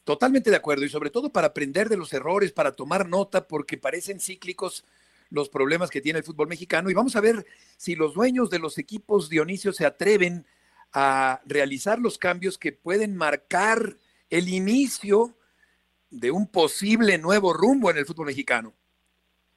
[0.03, 3.77] Totalmente de acuerdo y sobre todo para aprender de los errores, para tomar nota, porque
[3.77, 4.83] parecen cíclicos
[5.29, 7.45] los problemas que tiene el fútbol mexicano y vamos a ver
[7.77, 10.60] si los dueños de los equipos Dionisio se atreven a
[11.45, 13.95] realizar los cambios que pueden marcar
[14.29, 15.35] el inicio
[16.09, 18.73] de un posible nuevo rumbo en el fútbol mexicano.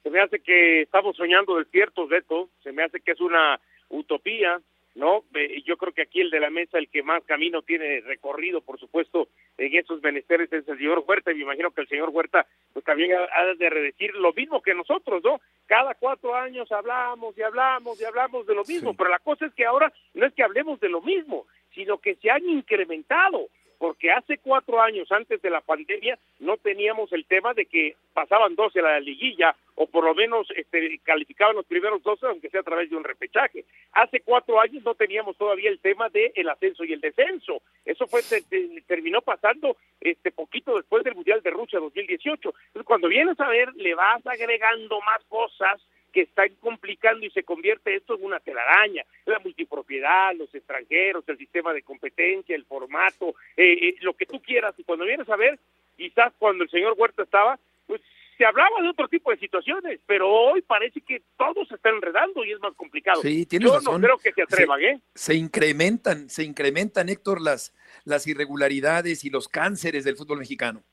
[0.03, 4.61] Se me hace que estamos soñando despiertos, Beto, se me hace que es una utopía,
[4.95, 5.23] ¿no?
[5.65, 8.79] Yo creo que aquí el de la mesa, el que más camino tiene recorrido, por
[8.79, 9.27] supuesto,
[9.57, 12.83] en esos menesteres es el señor Huerta, y me imagino que el señor Huerta pues
[12.85, 15.41] también ha de redecir lo mismo que nosotros, ¿no?
[15.65, 18.95] Cada cuatro años hablamos y hablamos y hablamos de lo mismo, sí.
[18.97, 22.15] pero la cosa es que ahora no es que hablemos de lo mismo, sino que
[22.15, 27.53] se han incrementado porque hace cuatro años antes de la pandemia no teníamos el tema
[27.53, 32.01] de que pasaban 12 a la liguilla o por lo menos este, calificaban los primeros
[32.03, 33.65] 12 aunque sea a través de un repechaje.
[33.93, 37.61] Hace cuatro años no teníamos todavía el tema del el ascenso y el descenso.
[37.83, 42.53] Eso fue te, te, terminó pasando este poquito después del Mundial de Rusia 2018.
[42.67, 45.81] Entonces cuando vienes a ver le vas agregando más cosas
[46.15, 49.03] que están complicando y se convierte esto en una telaraña.
[49.25, 54.41] La multipropiedad, los extranjeros, el sistema de competencia, el formato, eh, eh, lo que tú
[54.41, 54.73] quieras.
[54.77, 55.59] Y cuando vienes a ver,
[55.97, 58.01] quizás cuando el señor Huerta estaba, pues
[58.37, 62.43] se hablaba de otro tipo de situaciones, pero hoy parece que todo se está enredando
[62.43, 63.21] y es más complicado.
[63.21, 64.01] Sí, tienes Yo razón.
[64.01, 65.01] no creo que se atrevan, se, ¿eh?
[65.13, 70.83] Se incrementan, se incrementan, Héctor, las, las irregularidades y los cánceres del fútbol mexicano.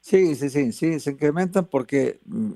[0.00, 2.52] Sí, sí, sí, sí, se incrementan porque mm,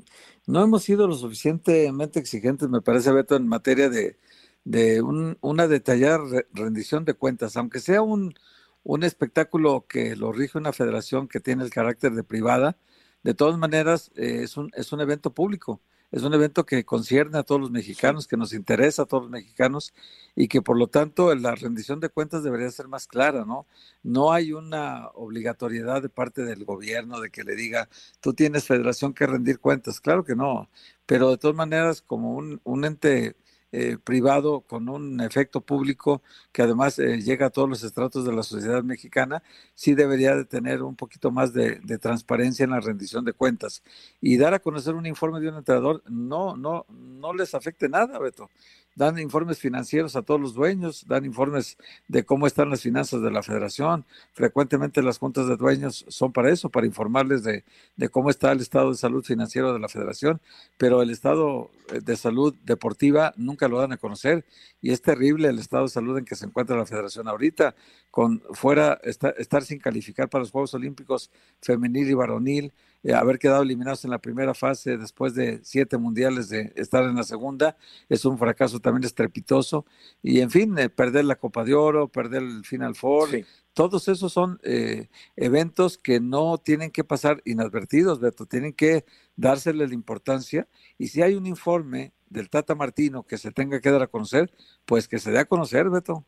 [0.47, 4.17] no hemos sido lo suficientemente exigentes, me parece, Beto, en materia de,
[4.65, 6.19] de un, una detallada
[6.53, 8.35] rendición de cuentas, aunque sea un,
[8.83, 12.77] un espectáculo que lo rige una federación que tiene el carácter de privada,
[13.27, 15.81] de todas maneras eh, es, un, es un evento público
[16.13, 19.31] es un evento que concierne a todos los mexicanos, que nos interesa a todos los
[19.31, 19.93] mexicanos
[20.37, 23.67] y que por lo tanto la rendición de cuentas debería ser más clara, ¿no?
[24.03, 27.89] No hay una obligatoriedad de parte del gobierno de que le diga,
[28.21, 30.71] tú tienes federación que rendir cuentas, claro que no,
[31.07, 33.37] pero de todas maneras como un, un ente
[33.79, 38.33] eh, privado con un efecto público que además eh, llega a todos los estratos de
[38.33, 39.43] la sociedad mexicana,
[39.75, 43.83] sí debería de tener un poquito más de, de, transparencia en la rendición de cuentas.
[44.21, 48.19] Y dar a conocer un informe de un entrenador no, no, no les afecte nada,
[48.19, 48.49] Beto
[48.97, 51.77] dan informes financieros a todos los dueños, dan informes
[52.09, 54.07] de cómo están las finanzas de la federación.
[54.33, 57.63] Frecuentemente las juntas de dueños son para eso, para informarles de,
[57.97, 60.41] de, cómo está el estado de salud financiero de la federación,
[60.79, 64.47] pero el estado eh, de salud deportiva nunca lo dan a conocer
[64.81, 67.75] y es terrible el estado de salud en que se encuentra la federación ahorita,
[68.11, 71.31] con fuera estar sin calificar para los Juegos Olímpicos
[71.61, 72.73] femenil y varonil,
[73.07, 77.15] eh, haber quedado eliminados en la primera fase después de siete mundiales de estar en
[77.15, 77.77] la segunda,
[78.09, 79.87] es un fracaso también estrepitoso.
[80.25, 83.29] Y en fin, eh, perder la Copa de Oro, perder el Final Four,
[83.75, 89.05] todos esos son eh, eventos que no tienen que pasar inadvertidos, Beto, tienen que
[89.37, 90.67] dársele la importancia.
[90.99, 94.53] Y si hay un informe del Tata Martino que se tenga que dar a conocer,
[94.85, 96.27] pues que se dé a conocer, Beto.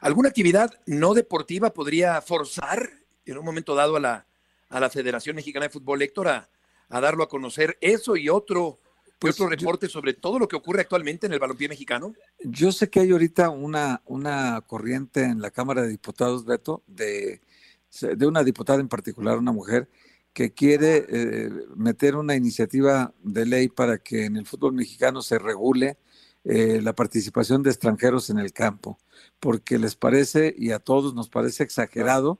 [0.00, 2.90] ¿Alguna actividad no deportiva podría forzar
[3.24, 4.26] en un momento dado a la,
[4.72, 6.48] a la Federación Mexicana de Fútbol, Héctor, a,
[6.88, 8.80] darlo a conocer eso y otro,
[9.18, 12.14] pues, otro reporte sobre todo lo que ocurre actualmente en el balompié mexicano?
[12.42, 17.40] Yo sé que hay ahorita una, una corriente en la Cámara de Diputados, Beto, de,
[18.00, 19.88] de una diputada en particular, una mujer,
[20.32, 25.38] que quiere eh, meter una iniciativa de ley para que en el fútbol mexicano se
[25.38, 25.98] regule
[26.44, 28.98] eh, la participación de extranjeros en el campo,
[29.38, 32.38] porque les parece, y a todos nos parece exagerado,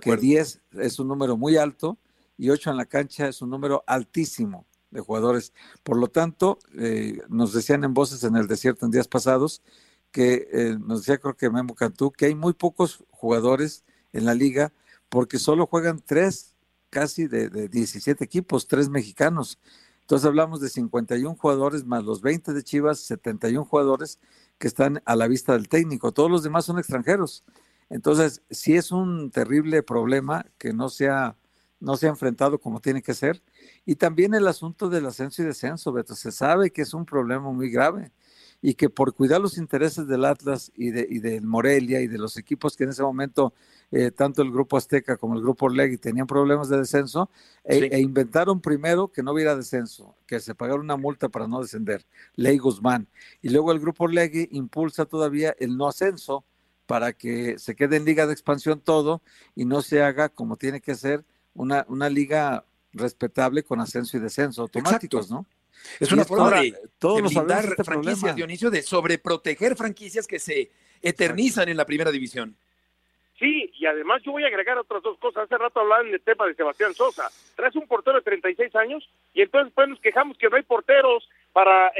[0.00, 1.98] que 10 es un número muy alto
[2.36, 5.52] y 8 en la cancha es un número altísimo de jugadores.
[5.82, 9.62] Por lo tanto, eh, nos decían en voces en el desierto en días pasados
[10.10, 14.34] que eh, nos decía creo que Memo Cantú que hay muy pocos jugadores en la
[14.34, 14.72] liga
[15.08, 16.54] porque solo juegan tres
[16.90, 19.58] casi de, de 17 equipos, tres mexicanos.
[20.02, 24.20] Entonces hablamos de 51 jugadores más los 20 de Chivas, 71 jugadores
[24.58, 26.12] que están a la vista del técnico.
[26.12, 27.42] Todos los demás son extranjeros.
[27.90, 31.36] Entonces, sí es un terrible problema que no se ha,
[31.80, 33.42] no se ha enfrentado como tiene que ser.
[33.84, 37.50] Y también el asunto del ascenso y descenso, Beto, se sabe que es un problema
[37.52, 38.12] muy grave
[38.66, 42.16] y que por cuidar los intereses del Atlas y de, y del Morelia y de
[42.16, 43.52] los equipos que en ese momento,
[43.90, 47.28] eh, tanto el Grupo Azteca como el Grupo Orlegui tenían problemas de descenso,
[47.62, 51.60] e, e, inventaron primero que no hubiera descenso, que se pagara una multa para no
[51.60, 53.06] descender, Ley Guzmán.
[53.42, 56.46] Y luego el Grupo Orlegui impulsa todavía el no ascenso,
[56.86, 59.22] para que se quede en liga de expansión todo
[59.54, 64.20] y no se haga como tiene que ser una, una liga respetable con ascenso y
[64.20, 65.46] descenso automáticos, ¿no?
[66.00, 70.70] Es una forma de, todos de blindar este franquicias, Dionisio, de sobreproteger franquicias que se
[71.02, 72.56] eternizan en la primera división.
[73.38, 75.44] Sí, y además yo voy a agregar otras dos cosas.
[75.44, 77.28] Hace rato hablaban del tema de Sebastián Sosa.
[77.56, 81.28] Traes un portero de 36 años y entonces pues nos quejamos que no hay porteros
[81.54, 81.92] para eh,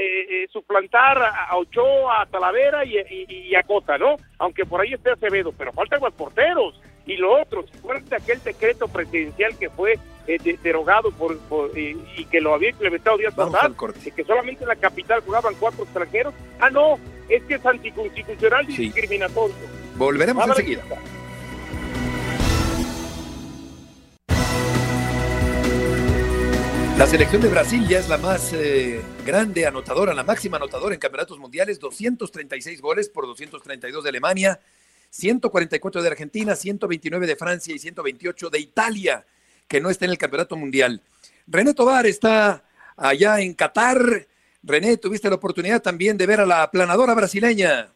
[0.43, 4.17] eh, suplantar a Ochoa, a Talavera y, a Cota, ¿no?
[4.39, 6.79] Aunque por ahí esté Acevedo, pero faltan los porteros.
[7.07, 11.39] Y lo otro, ¿se de aquel decreto presidencial que fue eh, derogado por,
[11.77, 13.77] y que lo había implementado días pasados?
[14.17, 16.35] Que solamente en la capital jugaban cuatro extranjeros.
[16.59, 19.55] Ah, no, es que es anticonstitucional y discriminatorio.
[19.95, 20.83] Volveremos enseguida.
[26.97, 31.01] La selección de Brasil ya es la más eh, grande anotadora, la máxima anotadora en
[31.01, 34.61] campeonatos mundiales, 236 goles por 232 de Alemania,
[35.11, 39.27] 144 de Argentina, 129 de Francia y 128 de Italia,
[39.67, 41.03] que no está en el campeonato mundial.
[41.49, 42.63] René Tobar está
[42.97, 44.29] allá en Qatar.
[44.63, 47.93] René, tuviste la oportunidad también de ver a la planadora brasileña.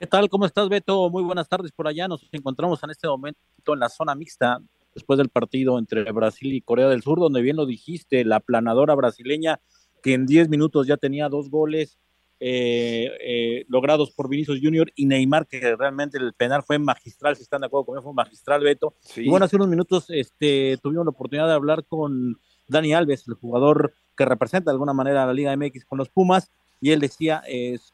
[0.00, 0.28] ¿Qué tal?
[0.28, 1.08] ¿Cómo estás, Beto?
[1.10, 2.08] Muy buenas tardes por allá.
[2.08, 4.58] Nos encontramos en este momento en la zona mixta
[4.98, 8.94] después del partido entre Brasil y Corea del Sur, donde bien lo dijiste, la planadora
[8.94, 9.60] brasileña
[10.02, 11.98] que en 10 minutos ya tenía dos goles
[12.40, 17.42] eh, eh, logrados por Vinicius Junior y Neymar, que realmente el penal fue magistral, si
[17.42, 18.94] están de acuerdo conmigo, fue magistral, Beto.
[19.16, 23.34] Y bueno, hace unos minutos este, tuvimos la oportunidad de hablar con Dani Alves, el
[23.34, 27.00] jugador que representa de alguna manera a la Liga MX con los Pumas, y él
[27.00, 27.42] decía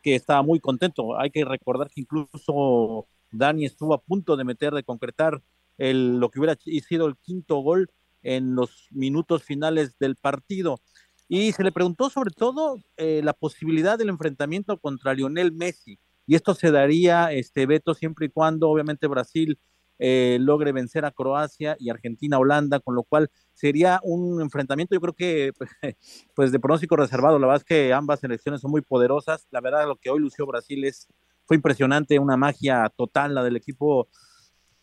[0.02, 1.18] que estaba muy contento.
[1.18, 5.40] Hay que recordar que incluso Dani estuvo a punto de meter, de concretar
[5.78, 7.90] el, lo que hubiera sido el quinto gol
[8.22, 10.80] en los minutos finales del partido.
[11.28, 15.98] Y se le preguntó sobre todo eh, la posibilidad del enfrentamiento contra Lionel Messi.
[16.26, 19.58] y esto se daría, este Beto, siempre y cuando obviamente Brasil
[19.98, 25.00] eh, logre vencer a Croacia y Argentina Holanda, con lo cual sería un enfrentamiento, yo
[25.00, 25.52] creo que
[26.34, 29.86] pues de pronóstico reservado, la verdad es que ambas selecciones son muy poderosas, la verdad
[29.86, 31.06] lo que hoy lució Brasil es,
[31.46, 34.08] fue impresionante, una magia total la del equipo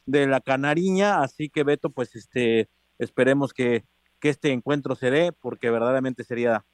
[0.05, 3.85] de la Canariña, así que Beto, pues este, esperemos que,
[4.19, 6.65] que este encuentro se dé, porque verdaderamente sería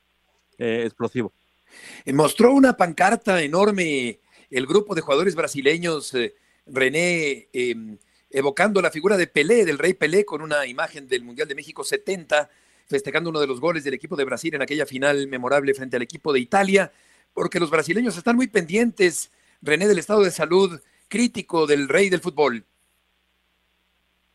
[0.57, 1.33] eh, explosivo.
[2.05, 6.35] Mostró una pancarta enorme el grupo de jugadores brasileños, eh,
[6.65, 7.97] René, em,
[8.29, 11.83] evocando la figura de Pelé, del rey Pelé, con una imagen del Mundial de México
[11.83, 12.49] 70,
[12.87, 16.01] festejando uno de los goles del equipo de Brasil en aquella final memorable frente al
[16.01, 16.91] equipo de Italia,
[17.33, 22.21] porque los brasileños están muy pendientes, René, del estado de salud crítico del rey del
[22.21, 22.65] fútbol.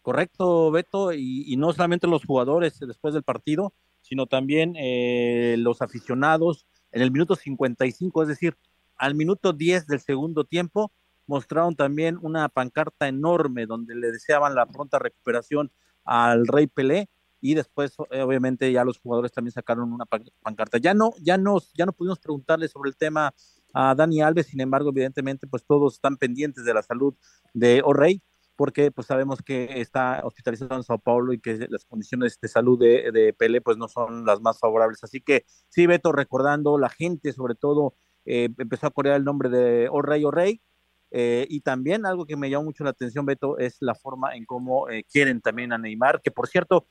[0.02, 6.66] Correcto, Beto, y, no solamente los jugadores después del partido, sino también eh, los aficionados
[6.90, 8.56] en el minuto 55, es decir,
[8.96, 10.92] al minuto 10 del segundo tiempo,
[11.26, 15.70] mostraron también una pancarta enorme donde le deseaban la pronta recuperación
[16.04, 17.08] al Rey Pelé
[17.40, 20.78] y después eh, obviamente ya los jugadores también sacaron una pancarta.
[20.78, 23.32] Ya no, ya no, ya no pudimos preguntarle sobre el tema
[23.72, 27.14] a Dani Alves, sin embargo, evidentemente, pues todos están pendientes de la salud
[27.54, 28.22] de O'Reilly
[28.62, 32.78] porque pues sabemos que está hospitalizado en Sao Paulo y que las condiciones de salud
[32.78, 35.02] de, de Pele pues no son las más favorables.
[35.02, 39.48] Así que sí, Beto, recordando, la gente sobre todo eh, empezó a corear el nombre
[39.48, 40.62] de O Rey, O Rey,
[41.10, 44.44] eh, y también algo que me llamó mucho la atención, Beto, es la forma en
[44.44, 46.86] cómo eh, quieren también a Neymar, que por cierto,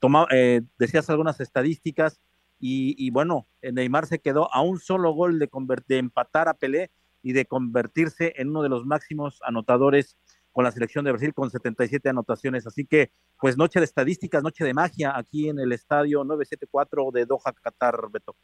[0.00, 0.26] toma,
[0.78, 2.22] decías algunas estadísticas,
[2.58, 5.50] y, y, bueno, Neymar se quedó a un solo gol de,
[5.86, 6.90] de empatar a Pelé
[7.22, 10.16] y de convertirse en uno de los máximos anotadores
[10.52, 12.66] con la selección de Brasil con 77 anotaciones.
[12.66, 13.10] Así que,
[13.40, 18.10] pues noche de estadísticas, noche de magia aquí en el estadio 974 de Doha, Qatar,
[18.10, 18.36] Beto.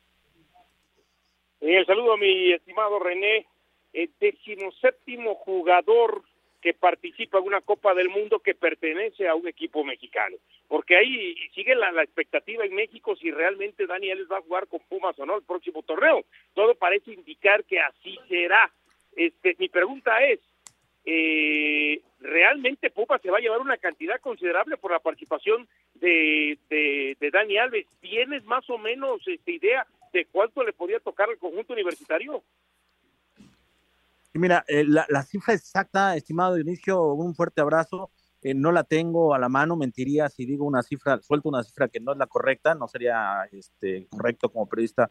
[1.61, 3.47] El saludo a mi estimado René,
[3.93, 6.23] el decimoséptimo jugador
[6.61, 10.37] que participa en una Copa del Mundo que pertenece a un equipo mexicano.
[10.67, 14.81] Porque ahí sigue la, la, expectativa en México si realmente Daniel va a jugar con
[14.89, 16.25] Pumas o no el próximo torneo.
[16.55, 18.71] Todo parece indicar que así será.
[19.17, 20.41] Este, mi pregunta es,
[21.11, 27.31] eh, realmente Pupa se va a llevar una cantidad considerable por la participación de, de,
[27.33, 27.87] Dani Alves.
[28.01, 32.43] ¿Tienes más o menos esta idea de cuánto le podría tocar al conjunto universitario?
[34.35, 38.11] Mira, eh, la, cifra exacta, estimado Dionisio, un fuerte abrazo.
[38.43, 41.89] Eh, no la tengo a la mano, mentiría si digo una cifra, suelto una cifra
[41.89, 45.11] que no es la correcta, no sería este, correcto como periodista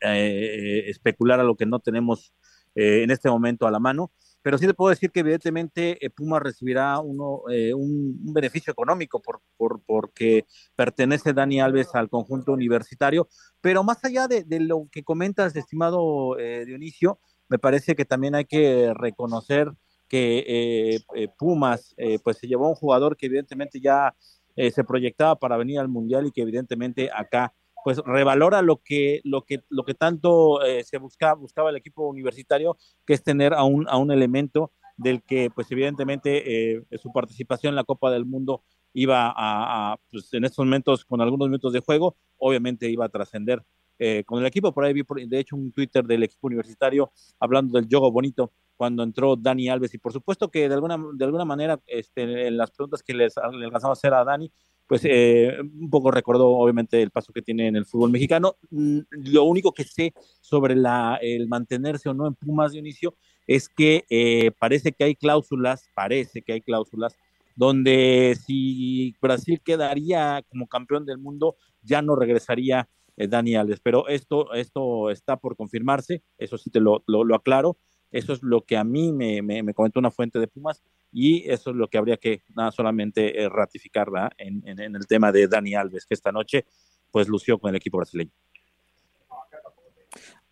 [0.00, 2.32] eh, especular a lo que no tenemos
[2.76, 4.10] en este momento a la mano
[4.44, 9.22] pero sí te puedo decir que evidentemente eh, Puma recibirá uno, eh, un, beneficio económico
[9.22, 10.44] por, por, porque
[10.76, 13.26] pertenece Dani Alves al conjunto universitario,
[13.62, 18.44] pero más allá de, lo que comentas, estimado eh, Dionisio, me parece que también hay
[18.44, 19.72] que reconocer
[20.08, 21.00] que
[21.38, 24.14] Pumas pues se llevó a un jugador que evidentemente ya
[24.54, 27.52] se proyectaba para venir al Mundial y que evidentemente acá
[27.84, 32.08] pues revalora lo que, lo que, lo que tanto eh, se buscaba, buscaba el equipo
[32.08, 37.12] universitario, que es tener a un, a un elemento del que, pues evidentemente, eh, su
[37.12, 41.74] participación en la Copa del Mundo iba a, pues, en estos momentos, con algunos minutos
[41.74, 43.62] de juego, obviamente iba a trascender
[43.98, 44.72] eh, con el equipo.
[44.72, 49.02] Por ahí vi, de hecho, un Twitter del equipo universitario hablando del juego bonito cuando
[49.02, 49.94] entró Dani Alves.
[49.94, 53.34] Y por supuesto que de alguna, de alguna manera, este, en las preguntas que les,
[53.36, 54.50] les alcanzaba a hacer a Dani,
[54.86, 58.56] pues eh, un poco recordó obviamente el paso que tiene en el fútbol mexicano.
[58.70, 63.14] Mm, lo único que sé sobre la, el mantenerse o no en Pumas de inicio
[63.46, 67.16] es que eh, parece que hay cláusulas, parece que hay cláusulas
[67.56, 73.80] donde si Brasil quedaría como campeón del mundo, ya no regresaría eh, Dani Alves.
[73.80, 77.76] Pero esto, esto está por confirmarse, eso sí te lo, lo, aclaro.
[78.10, 81.48] Eso es lo que a mí me, me, me comentó una fuente de Pumas y
[81.50, 85.46] eso es lo que habría que nada solamente eh, ratificar en, en, el tema de
[85.46, 86.64] Dani Alves, que esta noche
[87.10, 88.32] pues lució con el equipo brasileño.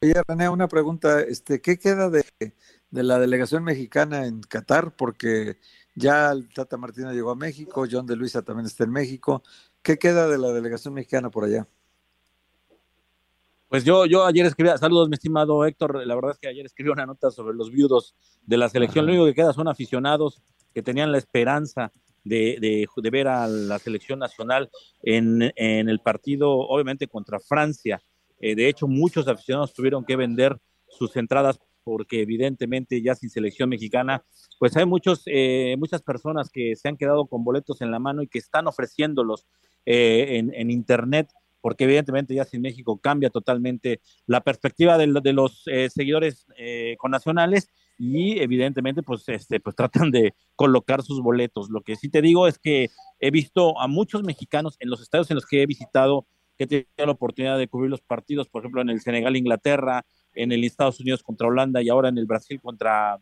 [0.01, 4.95] Oye, René, una pregunta, este, ¿qué queda de, de la delegación mexicana en Qatar?
[4.97, 5.59] Porque
[5.95, 9.43] ya el Tata Martino llegó a México, John de Luisa también está en México.
[9.83, 11.67] ¿Qué queda de la delegación mexicana por allá?
[13.73, 16.91] Pues yo, yo ayer escribí, saludos mi estimado Héctor, la verdad es que ayer escribí
[16.91, 20.43] una nota sobre los viudos de la selección, lo único que queda son aficionados
[20.75, 21.91] que tenían la esperanza
[22.23, 24.69] de, de, ver a la selección nacional
[25.03, 28.03] en, en, el partido, obviamente contra Francia.
[28.41, 30.55] Eh, de hecho, muchos aficionados tuvieron que vender
[30.87, 34.23] sus entradas porque evidentemente ya sin selección mexicana,
[34.59, 38.21] pues hay muchos, eh, muchas personas que se han quedado con boletos en la mano
[38.21, 39.47] y que están ofreciéndolos
[39.87, 41.31] eh, en, en internet
[41.63, 47.13] porque evidentemente ya sin México cambia totalmente la perspectiva de, los eh, seguidores eh, con
[47.13, 51.71] nacionales y evidentemente pues, este, pues tratan de colocar sus boletos.
[51.71, 52.91] Lo que sí te digo es que
[53.21, 56.27] he visto a muchos mexicanos en los estados en los que he visitado,
[56.59, 60.05] que he tenido la oportunidad de cubrir los partidos, por ejemplo en el Senegal, Inglaterra,
[60.35, 63.19] en el Estados Unidos contra Holanda y ahora en el Brasil contra,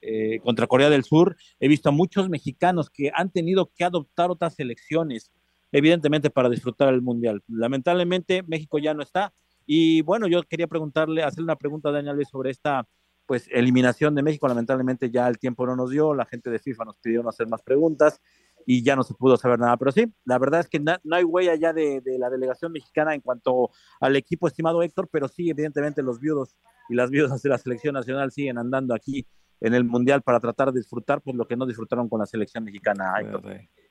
[0.00, 4.30] eh, contra Corea del Sur, he visto a muchos mexicanos que han tenido que adoptar
[4.30, 5.30] otras selecciones
[5.74, 7.42] evidentemente para disfrutar el Mundial.
[7.48, 9.34] Lamentablemente México ya no está.
[9.66, 12.86] Y bueno, yo quería preguntarle, hacerle una pregunta a Daniel sobre esta
[13.26, 14.46] pues eliminación de México.
[14.46, 17.48] Lamentablemente ya el tiempo no nos dio, la gente de FIFA nos pidió no hacer
[17.48, 18.20] más preguntas
[18.64, 19.76] y ya no se pudo saber nada.
[19.76, 23.20] Pero sí, la verdad es que no, hay huella ya de, la delegación mexicana en
[23.20, 26.56] cuanto al equipo, estimado Héctor, pero sí, evidentemente los viudos
[26.88, 29.26] y las viudas de la selección nacional siguen andando aquí
[29.60, 32.62] en el Mundial para tratar de disfrutar pues lo que no disfrutaron con la selección
[32.62, 33.14] mexicana.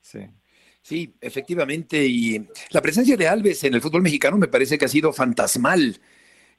[0.00, 0.20] Sí,
[1.20, 2.04] efectivamente.
[2.06, 6.00] Y la presencia de Alves en el fútbol mexicano me parece que ha sido fantasmal,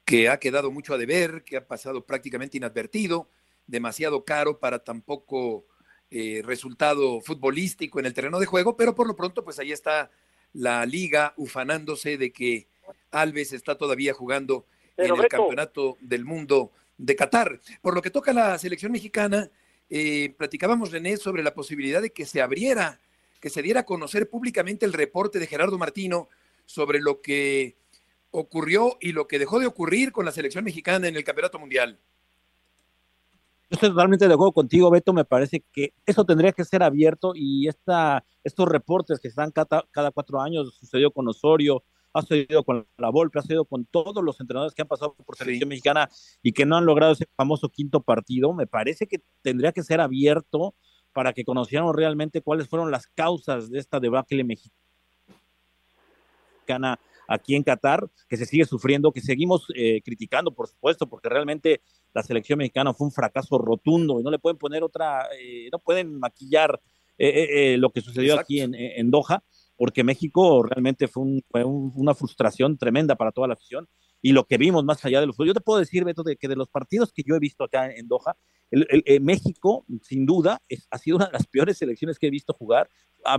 [0.04, 3.30] que ha quedado mucho a deber, que ha pasado prácticamente inadvertido,
[3.68, 5.66] demasiado caro para tan poco
[6.12, 10.12] eh, resultado futbolístico en el terreno de juego, pero por lo pronto, pues ahí está
[10.54, 12.68] la liga ufanándose de que
[13.12, 14.66] Alves está todavía jugando
[14.98, 17.60] en el campeonato del mundo de Qatar.
[17.82, 19.50] Por lo que toca a la selección mexicana,
[19.90, 23.00] eh, platicábamos, René, sobre la posibilidad de que se abriera
[23.46, 26.30] que se diera a conocer públicamente el reporte de Gerardo Martino
[26.66, 27.78] sobre lo que
[28.32, 32.00] ocurrió y lo que dejó de ocurrir con la selección mexicana en el Campeonato Mundial.
[33.70, 35.14] Yo estoy totalmente de acuerdo contigo, Beto.
[35.14, 39.86] Me parece que eso tendría que ser abierto y esta, estos reportes que están cada,
[39.92, 41.84] cada cuatro años, sucedió con Osorio,
[42.14, 45.38] ha sucedido con la Volpe, ha sucedido con todos los entrenadores que han pasado por
[45.38, 46.10] selección mexicana
[46.42, 48.54] y que no han logrado ese famoso quinto partido.
[48.54, 50.74] Me parece que tendría que ser abierto
[51.16, 54.76] para que conociéramos realmente cuáles fueron las causas de esta debacle mexicana
[57.26, 61.80] aquí en Qatar, que se sigue sufriendo, que seguimos eh, criticando, por supuesto, porque realmente
[62.14, 65.80] la selección mexicana fue un fracaso rotundo y no le pueden poner otra, eh, no
[65.80, 66.82] pueden maquillar
[67.18, 69.42] eh, lo que sucedió aquí en, en, Doha,
[69.78, 73.88] porque México realmente fue, fue una frustración tremenda para toda la afición
[74.26, 76.48] y lo que vimos más allá de los Yo te puedo decir, Beto, de que
[76.48, 78.36] de los partidos que yo he visto acá en Doha,
[78.72, 82.32] el, eh, México, sin duda, es, ha sido una de las peores selecciones que he
[82.32, 82.90] visto jugar.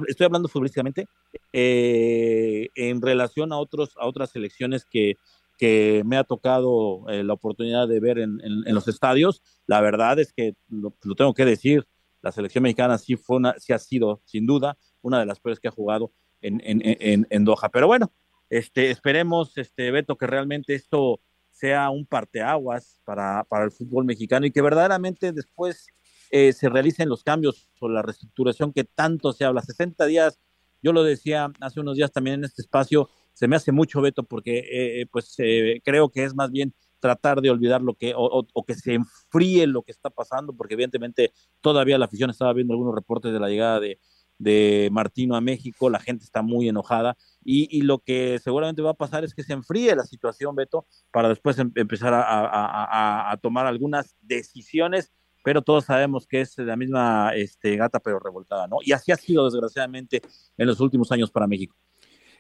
[0.06, 1.08] Estoy hablando futbolísticamente
[1.52, 5.16] eh, en relación a, otros, a otras selecciones que,
[5.58, 9.42] que me ha tocado eh, la oportunidad de ver en, en, los estadios.
[9.66, 11.84] La verdad es que lo, lo, tengo que decir,
[12.22, 15.58] la selección mexicana sí, fue una, sí ha sido, sin duda, una de las peores
[15.58, 17.70] que ha jugado en, en, en Doha.
[17.72, 18.12] Pero bueno,
[18.50, 21.20] este, esperemos, este, Beto, que realmente esto
[21.50, 25.86] sea un parteaguas para, para el fútbol mexicano y que verdaderamente después
[26.30, 29.62] eh, se realicen los cambios o la reestructuración que tanto se habla.
[29.62, 30.38] 60 días,
[30.82, 34.22] yo lo decía hace unos días también en este espacio, se me hace mucho, Beto,
[34.22, 35.36] porque eh, eh, pues
[35.84, 39.82] creo que es más bien tratar de olvidar lo que, o, que se enfríe lo
[39.82, 43.80] que está pasando, porque evidentemente todavía la afición estaba viendo algunos reportes de la llegada
[43.80, 43.98] de,
[44.38, 48.94] de Martino a México, la gente está muy enojada y, lo que seguramente va a
[48.94, 54.16] pasar es que se enfríe la situación, Beto, para después em, empezar a, tomar algunas
[54.20, 55.12] decisiones,
[55.44, 58.78] pero todos sabemos que es la misma este, gata pero revoltada, ¿no?
[58.82, 60.22] Y así ha sido desgraciadamente
[60.56, 61.76] en los últimos años para México.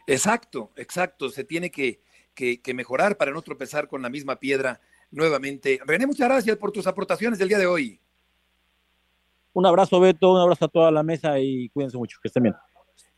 [0.08, 2.00] Exacto, exacto, se tiene que,
[2.34, 4.80] que, que mejorar para no tropezar con la misma piedra
[5.10, 5.80] nuevamente.
[5.86, 8.00] René, muchas gracias por tus aportaciones del día de hoy.
[9.56, 12.54] Un abrazo, Beto, un abrazo a toda la mesa y cuídense mucho, que estén bien.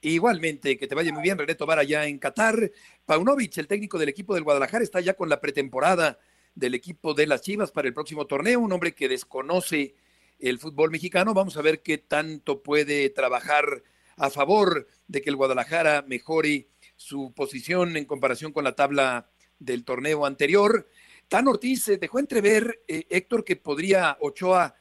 [0.00, 2.70] Igualmente, que te vaya muy bien, René Tobar, allá en Qatar.
[3.04, 6.20] Paunovic, el técnico del equipo del Guadalajara, está ya con la pretemporada
[6.54, 9.96] del equipo de las Chivas para el próximo torneo, un hombre que desconoce
[10.38, 11.34] el fútbol mexicano.
[11.34, 13.82] Vamos a ver qué tanto puede trabajar
[14.16, 19.28] a favor de que el Guadalajara mejore su posición en comparación con la tabla
[19.58, 20.88] del torneo anterior.
[21.26, 24.76] Tan Ortiz dejó entrever, eh, Héctor, que podría Ochoa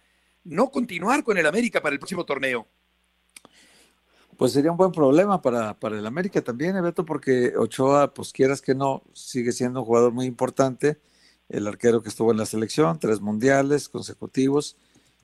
[0.48, 2.68] no continuar con el América para el próximo torneo.
[4.38, 8.62] Pues sería un buen problema para, para el América también, Beto, porque Ochoa, pues quieras
[8.62, 11.00] que no, sigue siendo un jugador muy importante,
[11.50, 14.78] el arquero que estuvo en la selección, tres mundiales consecutivos,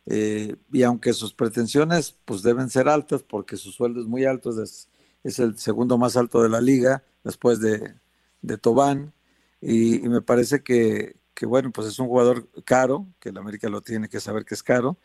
[0.08, 4.50] eh, y aunque sus pretensiones pues deben ser altas, porque su sueldo es muy alto,
[4.62, 4.90] es,
[5.24, 7.94] es el segundo más alto de la liga, después de,
[8.42, 9.14] de Tobán,
[9.62, 13.70] y, y me parece que, que bueno, pues es un jugador caro, que el América
[13.70, 14.98] lo tiene que saber que es caro,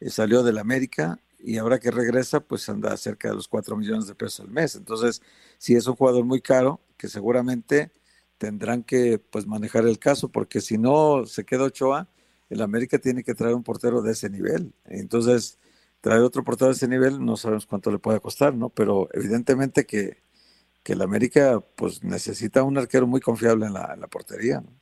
[0.00, 4.06] eh, salió del América y ahora que regresa, pues anda cerca de los 4 millones
[4.06, 4.74] de pesos al mes.
[4.74, 5.22] Entonces,
[5.58, 7.92] si es un jugador muy caro, que seguramente
[8.38, 12.08] tendrán que pues manejar el caso, porque si no se queda Ochoa,
[12.50, 14.72] el América tiene que traer un portero de ese nivel.
[14.86, 15.58] Entonces,
[16.00, 18.70] traer otro portero de ese nivel no sabemos cuánto le puede costar, ¿no?
[18.70, 20.22] Pero evidentemente que,
[20.82, 24.60] que el América pues necesita un arquero muy confiable en la, en la portería.
[24.60, 24.72] ¿no?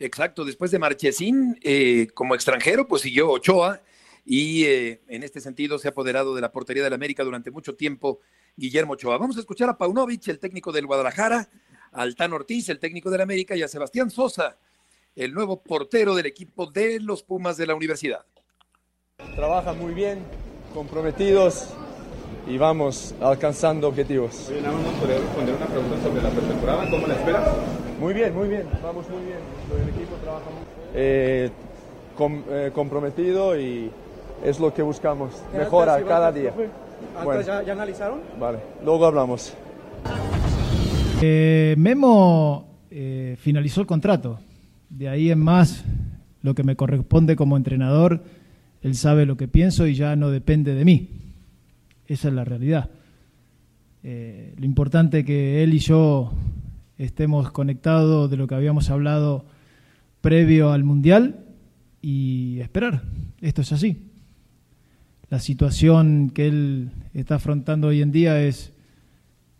[0.00, 3.82] Exacto, después de Marchesín, eh, como extranjero, pues siguió Ochoa
[4.24, 7.76] y eh, en este sentido se ha apoderado de la portería del América durante mucho
[7.76, 8.20] tiempo
[8.56, 9.18] Guillermo Ochoa.
[9.18, 11.50] Vamos a escuchar a Paunovic, el técnico del Guadalajara,
[11.92, 14.56] a Altán Ortiz, el técnico del América, y a Sebastián Sosa,
[15.14, 18.24] el nuevo portero del equipo de los Pumas de la universidad.
[19.36, 20.24] Trabajan muy bien,
[20.72, 21.74] comprometidos
[22.46, 24.48] y vamos alcanzando objetivos.
[24.48, 27.48] Oye, nada más podría responder una pregunta sobre la pretemporada, ¿cómo la esperas?
[27.98, 29.59] Muy bien, muy bien, vamos muy bien.
[29.76, 30.62] El equipo trabaja muy
[30.94, 31.50] eh,
[32.16, 33.90] com, eh, comprometido y
[34.44, 36.52] es lo que buscamos, mejora cada día.
[37.24, 37.42] Bueno.
[37.42, 38.20] ¿Ya, ¿Ya, analizaron?
[38.38, 39.54] Vale, luego hablamos.
[41.22, 44.40] Eh, Memo eh, finalizó el contrato.
[44.88, 45.84] De ahí en más,
[46.42, 48.22] lo que me corresponde como entrenador,
[48.82, 51.08] él sabe lo que pienso y ya no depende de mí.
[52.06, 52.90] Esa es la realidad.
[54.02, 56.32] Eh, lo importante es que él y yo
[56.98, 59.44] estemos conectados de lo que habíamos hablado
[60.20, 61.46] previo al Mundial
[62.02, 63.02] y esperar.
[63.40, 64.10] Esto es así.
[65.28, 68.72] La situación que él está afrontando hoy en día es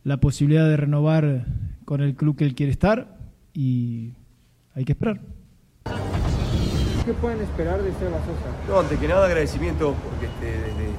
[0.03, 1.47] la posibilidad de renovar
[1.85, 3.19] con el club que él quiere estar
[3.55, 4.15] y
[4.75, 5.21] hay que esperar.
[7.05, 8.69] ¿Qué pueden esperar de Seba Sosa?
[8.69, 10.91] No, antes que nada agradecimiento porque este, desde,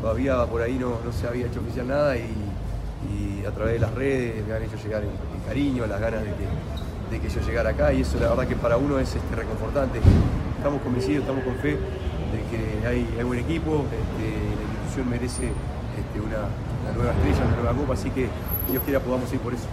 [0.00, 3.80] todavía por ahí no, no, se había hecho oficial nada y, y, a través de
[3.80, 6.44] las redes me han hecho llegar el, el cariño, las ganas de que,
[7.10, 10.00] de que, yo llegara acá y eso la verdad que para uno es este, reconfortante.
[10.56, 15.52] Estamos convencidos, estamos con fe de que hay, hay buen equipo, este, la institución merece
[15.98, 16.48] este, una,
[16.94, 18.28] nueva estrella, una nueva copa, así que
[18.70, 19.66] Dios quiera podamos ir por eso.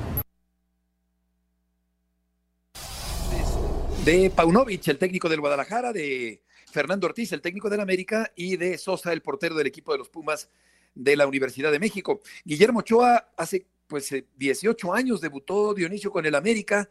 [4.03, 8.77] De Paunovic, el técnico del Guadalajara, de Fernando Ortiz, el técnico del América, y de
[8.77, 10.49] Sosa, el portero del equipo de los Pumas
[10.95, 12.21] de la Universidad de México.
[12.45, 16.89] Guillermo Ochoa hace pues 18 años debutó Dionisio con el América,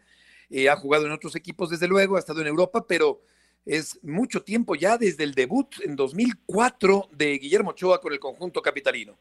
[0.50, 3.20] eh, ha jugado en otros equipos desde luego, ha estado en Europa, pero
[3.64, 8.62] es mucho tiempo ya desde el debut en 2004 de Guillermo Ochoa con el conjunto
[8.62, 9.16] capitalino.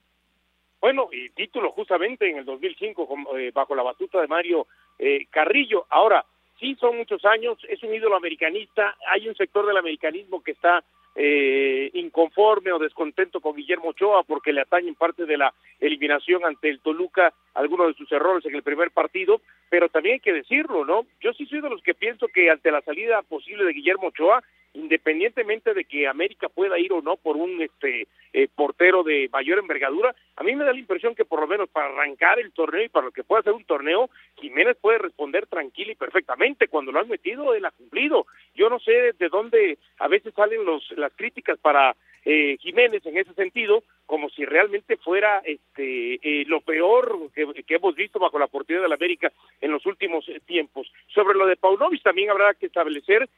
[0.79, 3.07] Bueno, y título justamente en el 2005
[3.37, 4.67] eh, bajo la batuta de Mario
[4.99, 5.87] eh, Carrillo.
[5.89, 6.23] Ahora,
[6.59, 10.83] sí son muchos años, es un ídolo americanista, hay un sector del americanismo que está
[11.15, 16.69] eh, inconforme o descontento con Guillermo Ochoa porque le atañen parte de la eliminación ante
[16.69, 20.83] el Toluca algunos de sus errores en el primer partido, pero también hay que decirlo,
[20.83, 21.05] ¿no?
[21.21, 24.43] Yo sí soy de los que pienso que ante la salida posible de Guillermo Ochoa,
[24.75, 29.59] independientemente de que América pueda ir o no por un este eh, portero de mayor
[29.59, 32.83] envergadura, a mí me da la impresión que por lo menos para arrancar el torneo
[32.83, 36.67] y para lo que pueda ser un torneo, Jiménez puede responder tranquila y perfectamente.
[36.67, 38.27] Cuando lo han metido, él ha cumplido.
[38.53, 41.95] Yo no sé de dónde a veces salen los, las críticas para
[42.25, 47.75] eh, Jiménez en ese sentido, como si realmente fuera este eh, lo peor que, que,
[47.75, 50.91] hemos visto bajo la portería de la América en los últimos eh, tiempos.
[51.13, 53.29] Sobre lo de Paunovic también habrá que establecer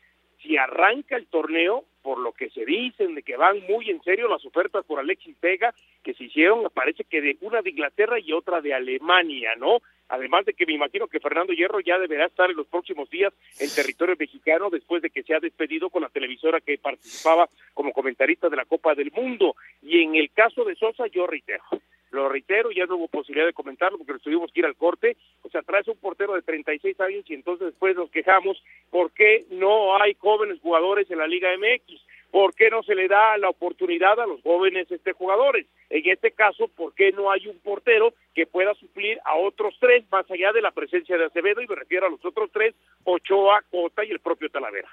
[0.41, 4.27] si arranca el torneo, por lo que se dicen de que van muy en serio
[4.27, 5.73] las ofertas por Alexis Vega,
[6.03, 9.81] que se hicieron, parece que de una de Inglaterra y otra de Alemania, ¿no?
[10.09, 13.33] Además de que me imagino que Fernando Hierro ya deberá estar en los próximos días
[13.59, 17.91] en territorio mexicano después de que se ha despedido con la televisora que participaba como
[17.91, 19.55] comentarista de la Copa del Mundo.
[19.81, 21.63] Y en el caso de Sosa, yo reitero,
[22.11, 25.49] lo reitero, ya no hubo posibilidad de comentarlo porque tuvimos que ir al corte, o
[25.49, 30.01] sea, traes un portero de 36 años y entonces después nos quejamos por qué no
[30.01, 32.01] hay jóvenes jugadores en la Liga MX,
[32.31, 36.31] por qué no se le da la oportunidad a los jóvenes este jugadores, en este
[36.31, 40.51] caso, por qué no hay un portero que pueda suplir a otros tres más allá
[40.51, 44.11] de la presencia de Acevedo y me refiero a los otros tres, Ochoa, Cota y
[44.11, 44.89] el propio Talavera.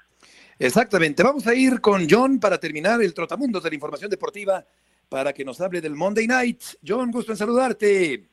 [0.57, 4.63] Exactamente, vamos a ir con John para terminar el trotamundos de la información deportiva
[5.09, 6.61] para que nos hable del Monday Night.
[6.85, 8.23] John, gusto en saludarte.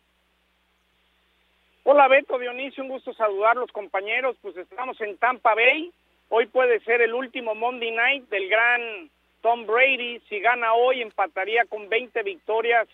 [1.85, 4.37] Hola Beto Dionisio, un gusto saludar los compañeros.
[4.41, 5.93] Pues estamos en Tampa Bay.
[6.29, 9.11] Hoy puede ser el último Monday Night del gran
[9.43, 10.21] Tom Brady.
[10.29, 12.89] Si gana hoy, empataría con 20 victorias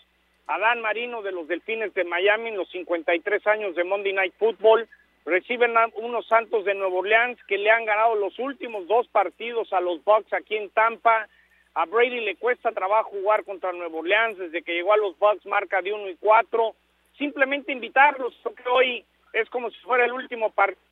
[0.47, 4.33] a Dan Marino de los Delfines de Miami en los 53 años de Monday Night
[4.39, 4.89] Football.
[5.25, 9.71] Reciben a unos Santos de Nueva Orleans que le han ganado los últimos dos partidos
[9.71, 11.27] a los Bucks aquí en Tampa.
[11.75, 15.45] A Brady le cuesta trabajo jugar contra Nueva Orleans desde que llegó a los Bucks,
[15.45, 16.75] marca de 1 y 4.
[17.17, 20.83] Simplemente invitarlos, porque hoy es como si fuera el último partido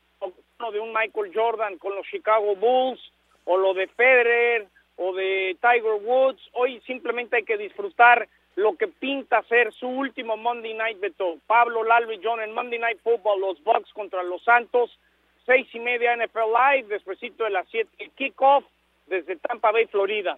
[0.71, 3.01] de un Michael Jordan con los Chicago Bulls,
[3.45, 4.67] o lo de Federer,
[4.97, 6.41] o de Tiger Woods.
[6.53, 11.37] Hoy simplemente hay que disfrutar lo que pinta ser su último Monday Night Beto.
[11.45, 14.97] Pablo, Lalo y John en Monday Night Football, los Bucks contra los Santos,
[15.45, 18.65] seis y media NFL Live, despuesito de las siete, el kickoff
[19.05, 20.37] desde Tampa Bay, Florida.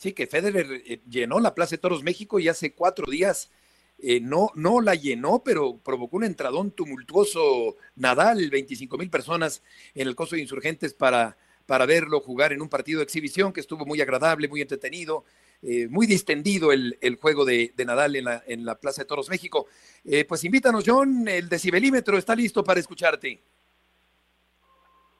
[0.00, 3.50] Sí, que Federer llenó la Plaza de Toros México y hace cuatro días
[3.98, 9.62] eh, no, no la llenó, pero provocó un entradón tumultuoso Nadal, 25 mil personas
[9.94, 11.36] en el coso de insurgentes para,
[11.66, 15.26] para verlo jugar en un partido de exhibición que estuvo muy agradable, muy entretenido,
[15.60, 19.06] eh, muy distendido el, el juego de, de, Nadal en la, en la Plaza de
[19.06, 19.66] Toros México.
[20.06, 23.38] Eh, pues invítanos, John, el decibelímetro está listo para escucharte.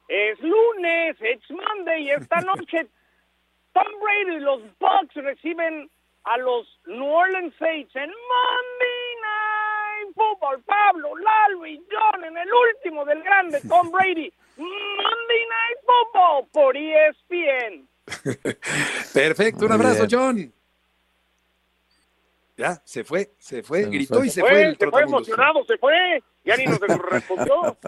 [0.08, 2.86] Es lunes, it's Monday, y esta noche
[3.72, 5.90] Tom Brady y los Bucks reciben
[6.24, 10.62] a los New Orleans Saints en Monday Night Football.
[10.62, 14.32] Pablo, Lalo y John en el último del grande Tom Brady.
[14.56, 17.88] Monday Night Football por ESPN.
[19.14, 20.52] Perfecto, un abrazo, John.
[22.56, 24.26] Ya, se fue, se fue, se gritó fue.
[24.26, 26.78] y se, se fue, el Se fue emocionado, se fue, ya ni nos
[27.10, 27.78] respondió.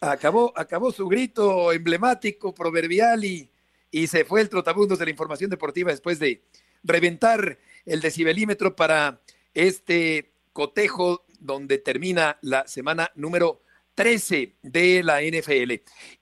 [0.00, 3.50] acabó, acabó su grito emblemático, proverbial y,
[3.92, 6.42] y se fue el trotabundos de la información deportiva después de
[6.82, 9.20] reventar el decibelímetro para
[9.54, 13.62] este cotejo donde termina la semana número
[13.94, 15.72] 13 de la NFL.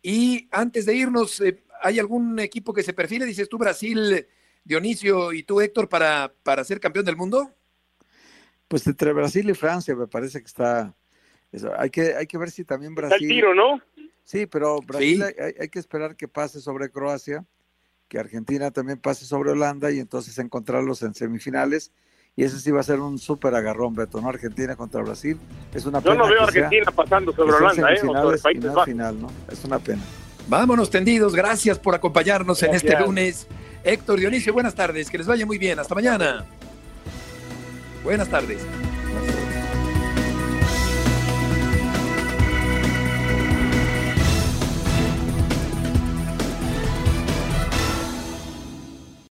[0.03, 3.25] Y antes de irnos, eh, ¿hay algún equipo que se perfile?
[3.25, 4.27] Dices tú, Brasil,
[4.65, 7.55] Dionisio y tú, Héctor, para, para ser campeón del mundo.
[8.69, 10.95] Pues entre Brasil y Francia me parece que está.
[11.53, 11.73] Eso.
[11.77, 13.17] Hay, que, hay que ver si también Brasil.
[13.17, 13.81] Está el tiro, ¿no?
[14.25, 15.43] Sí, pero Brasil sí.
[15.43, 17.45] Hay, hay, que esperar que pase sobre Croacia,
[18.11, 21.93] que Argentina también pase sobre Holanda y entonces encontrarlos en semifinales.
[22.37, 24.29] Y ese sí va a ser un súper agarrón, Beto, ¿no?
[24.29, 25.39] Argentina contra Brasil.
[25.73, 28.01] Es una Yo pena no veo a sea- Argentina pasando sobre Holanda, ¿eh?
[28.03, 28.85] O sobre Países Bajos.
[28.85, 29.29] final, ¿no?
[29.51, 30.03] Es una pena.
[30.49, 33.47] Vámonos tendidos, gracias por acompañarnos en este lunes.
[33.85, 36.45] Héctor Dionisio, buenas tardes, que les vaya muy bien, hasta mañana.
[38.03, 38.59] Buenas tardes.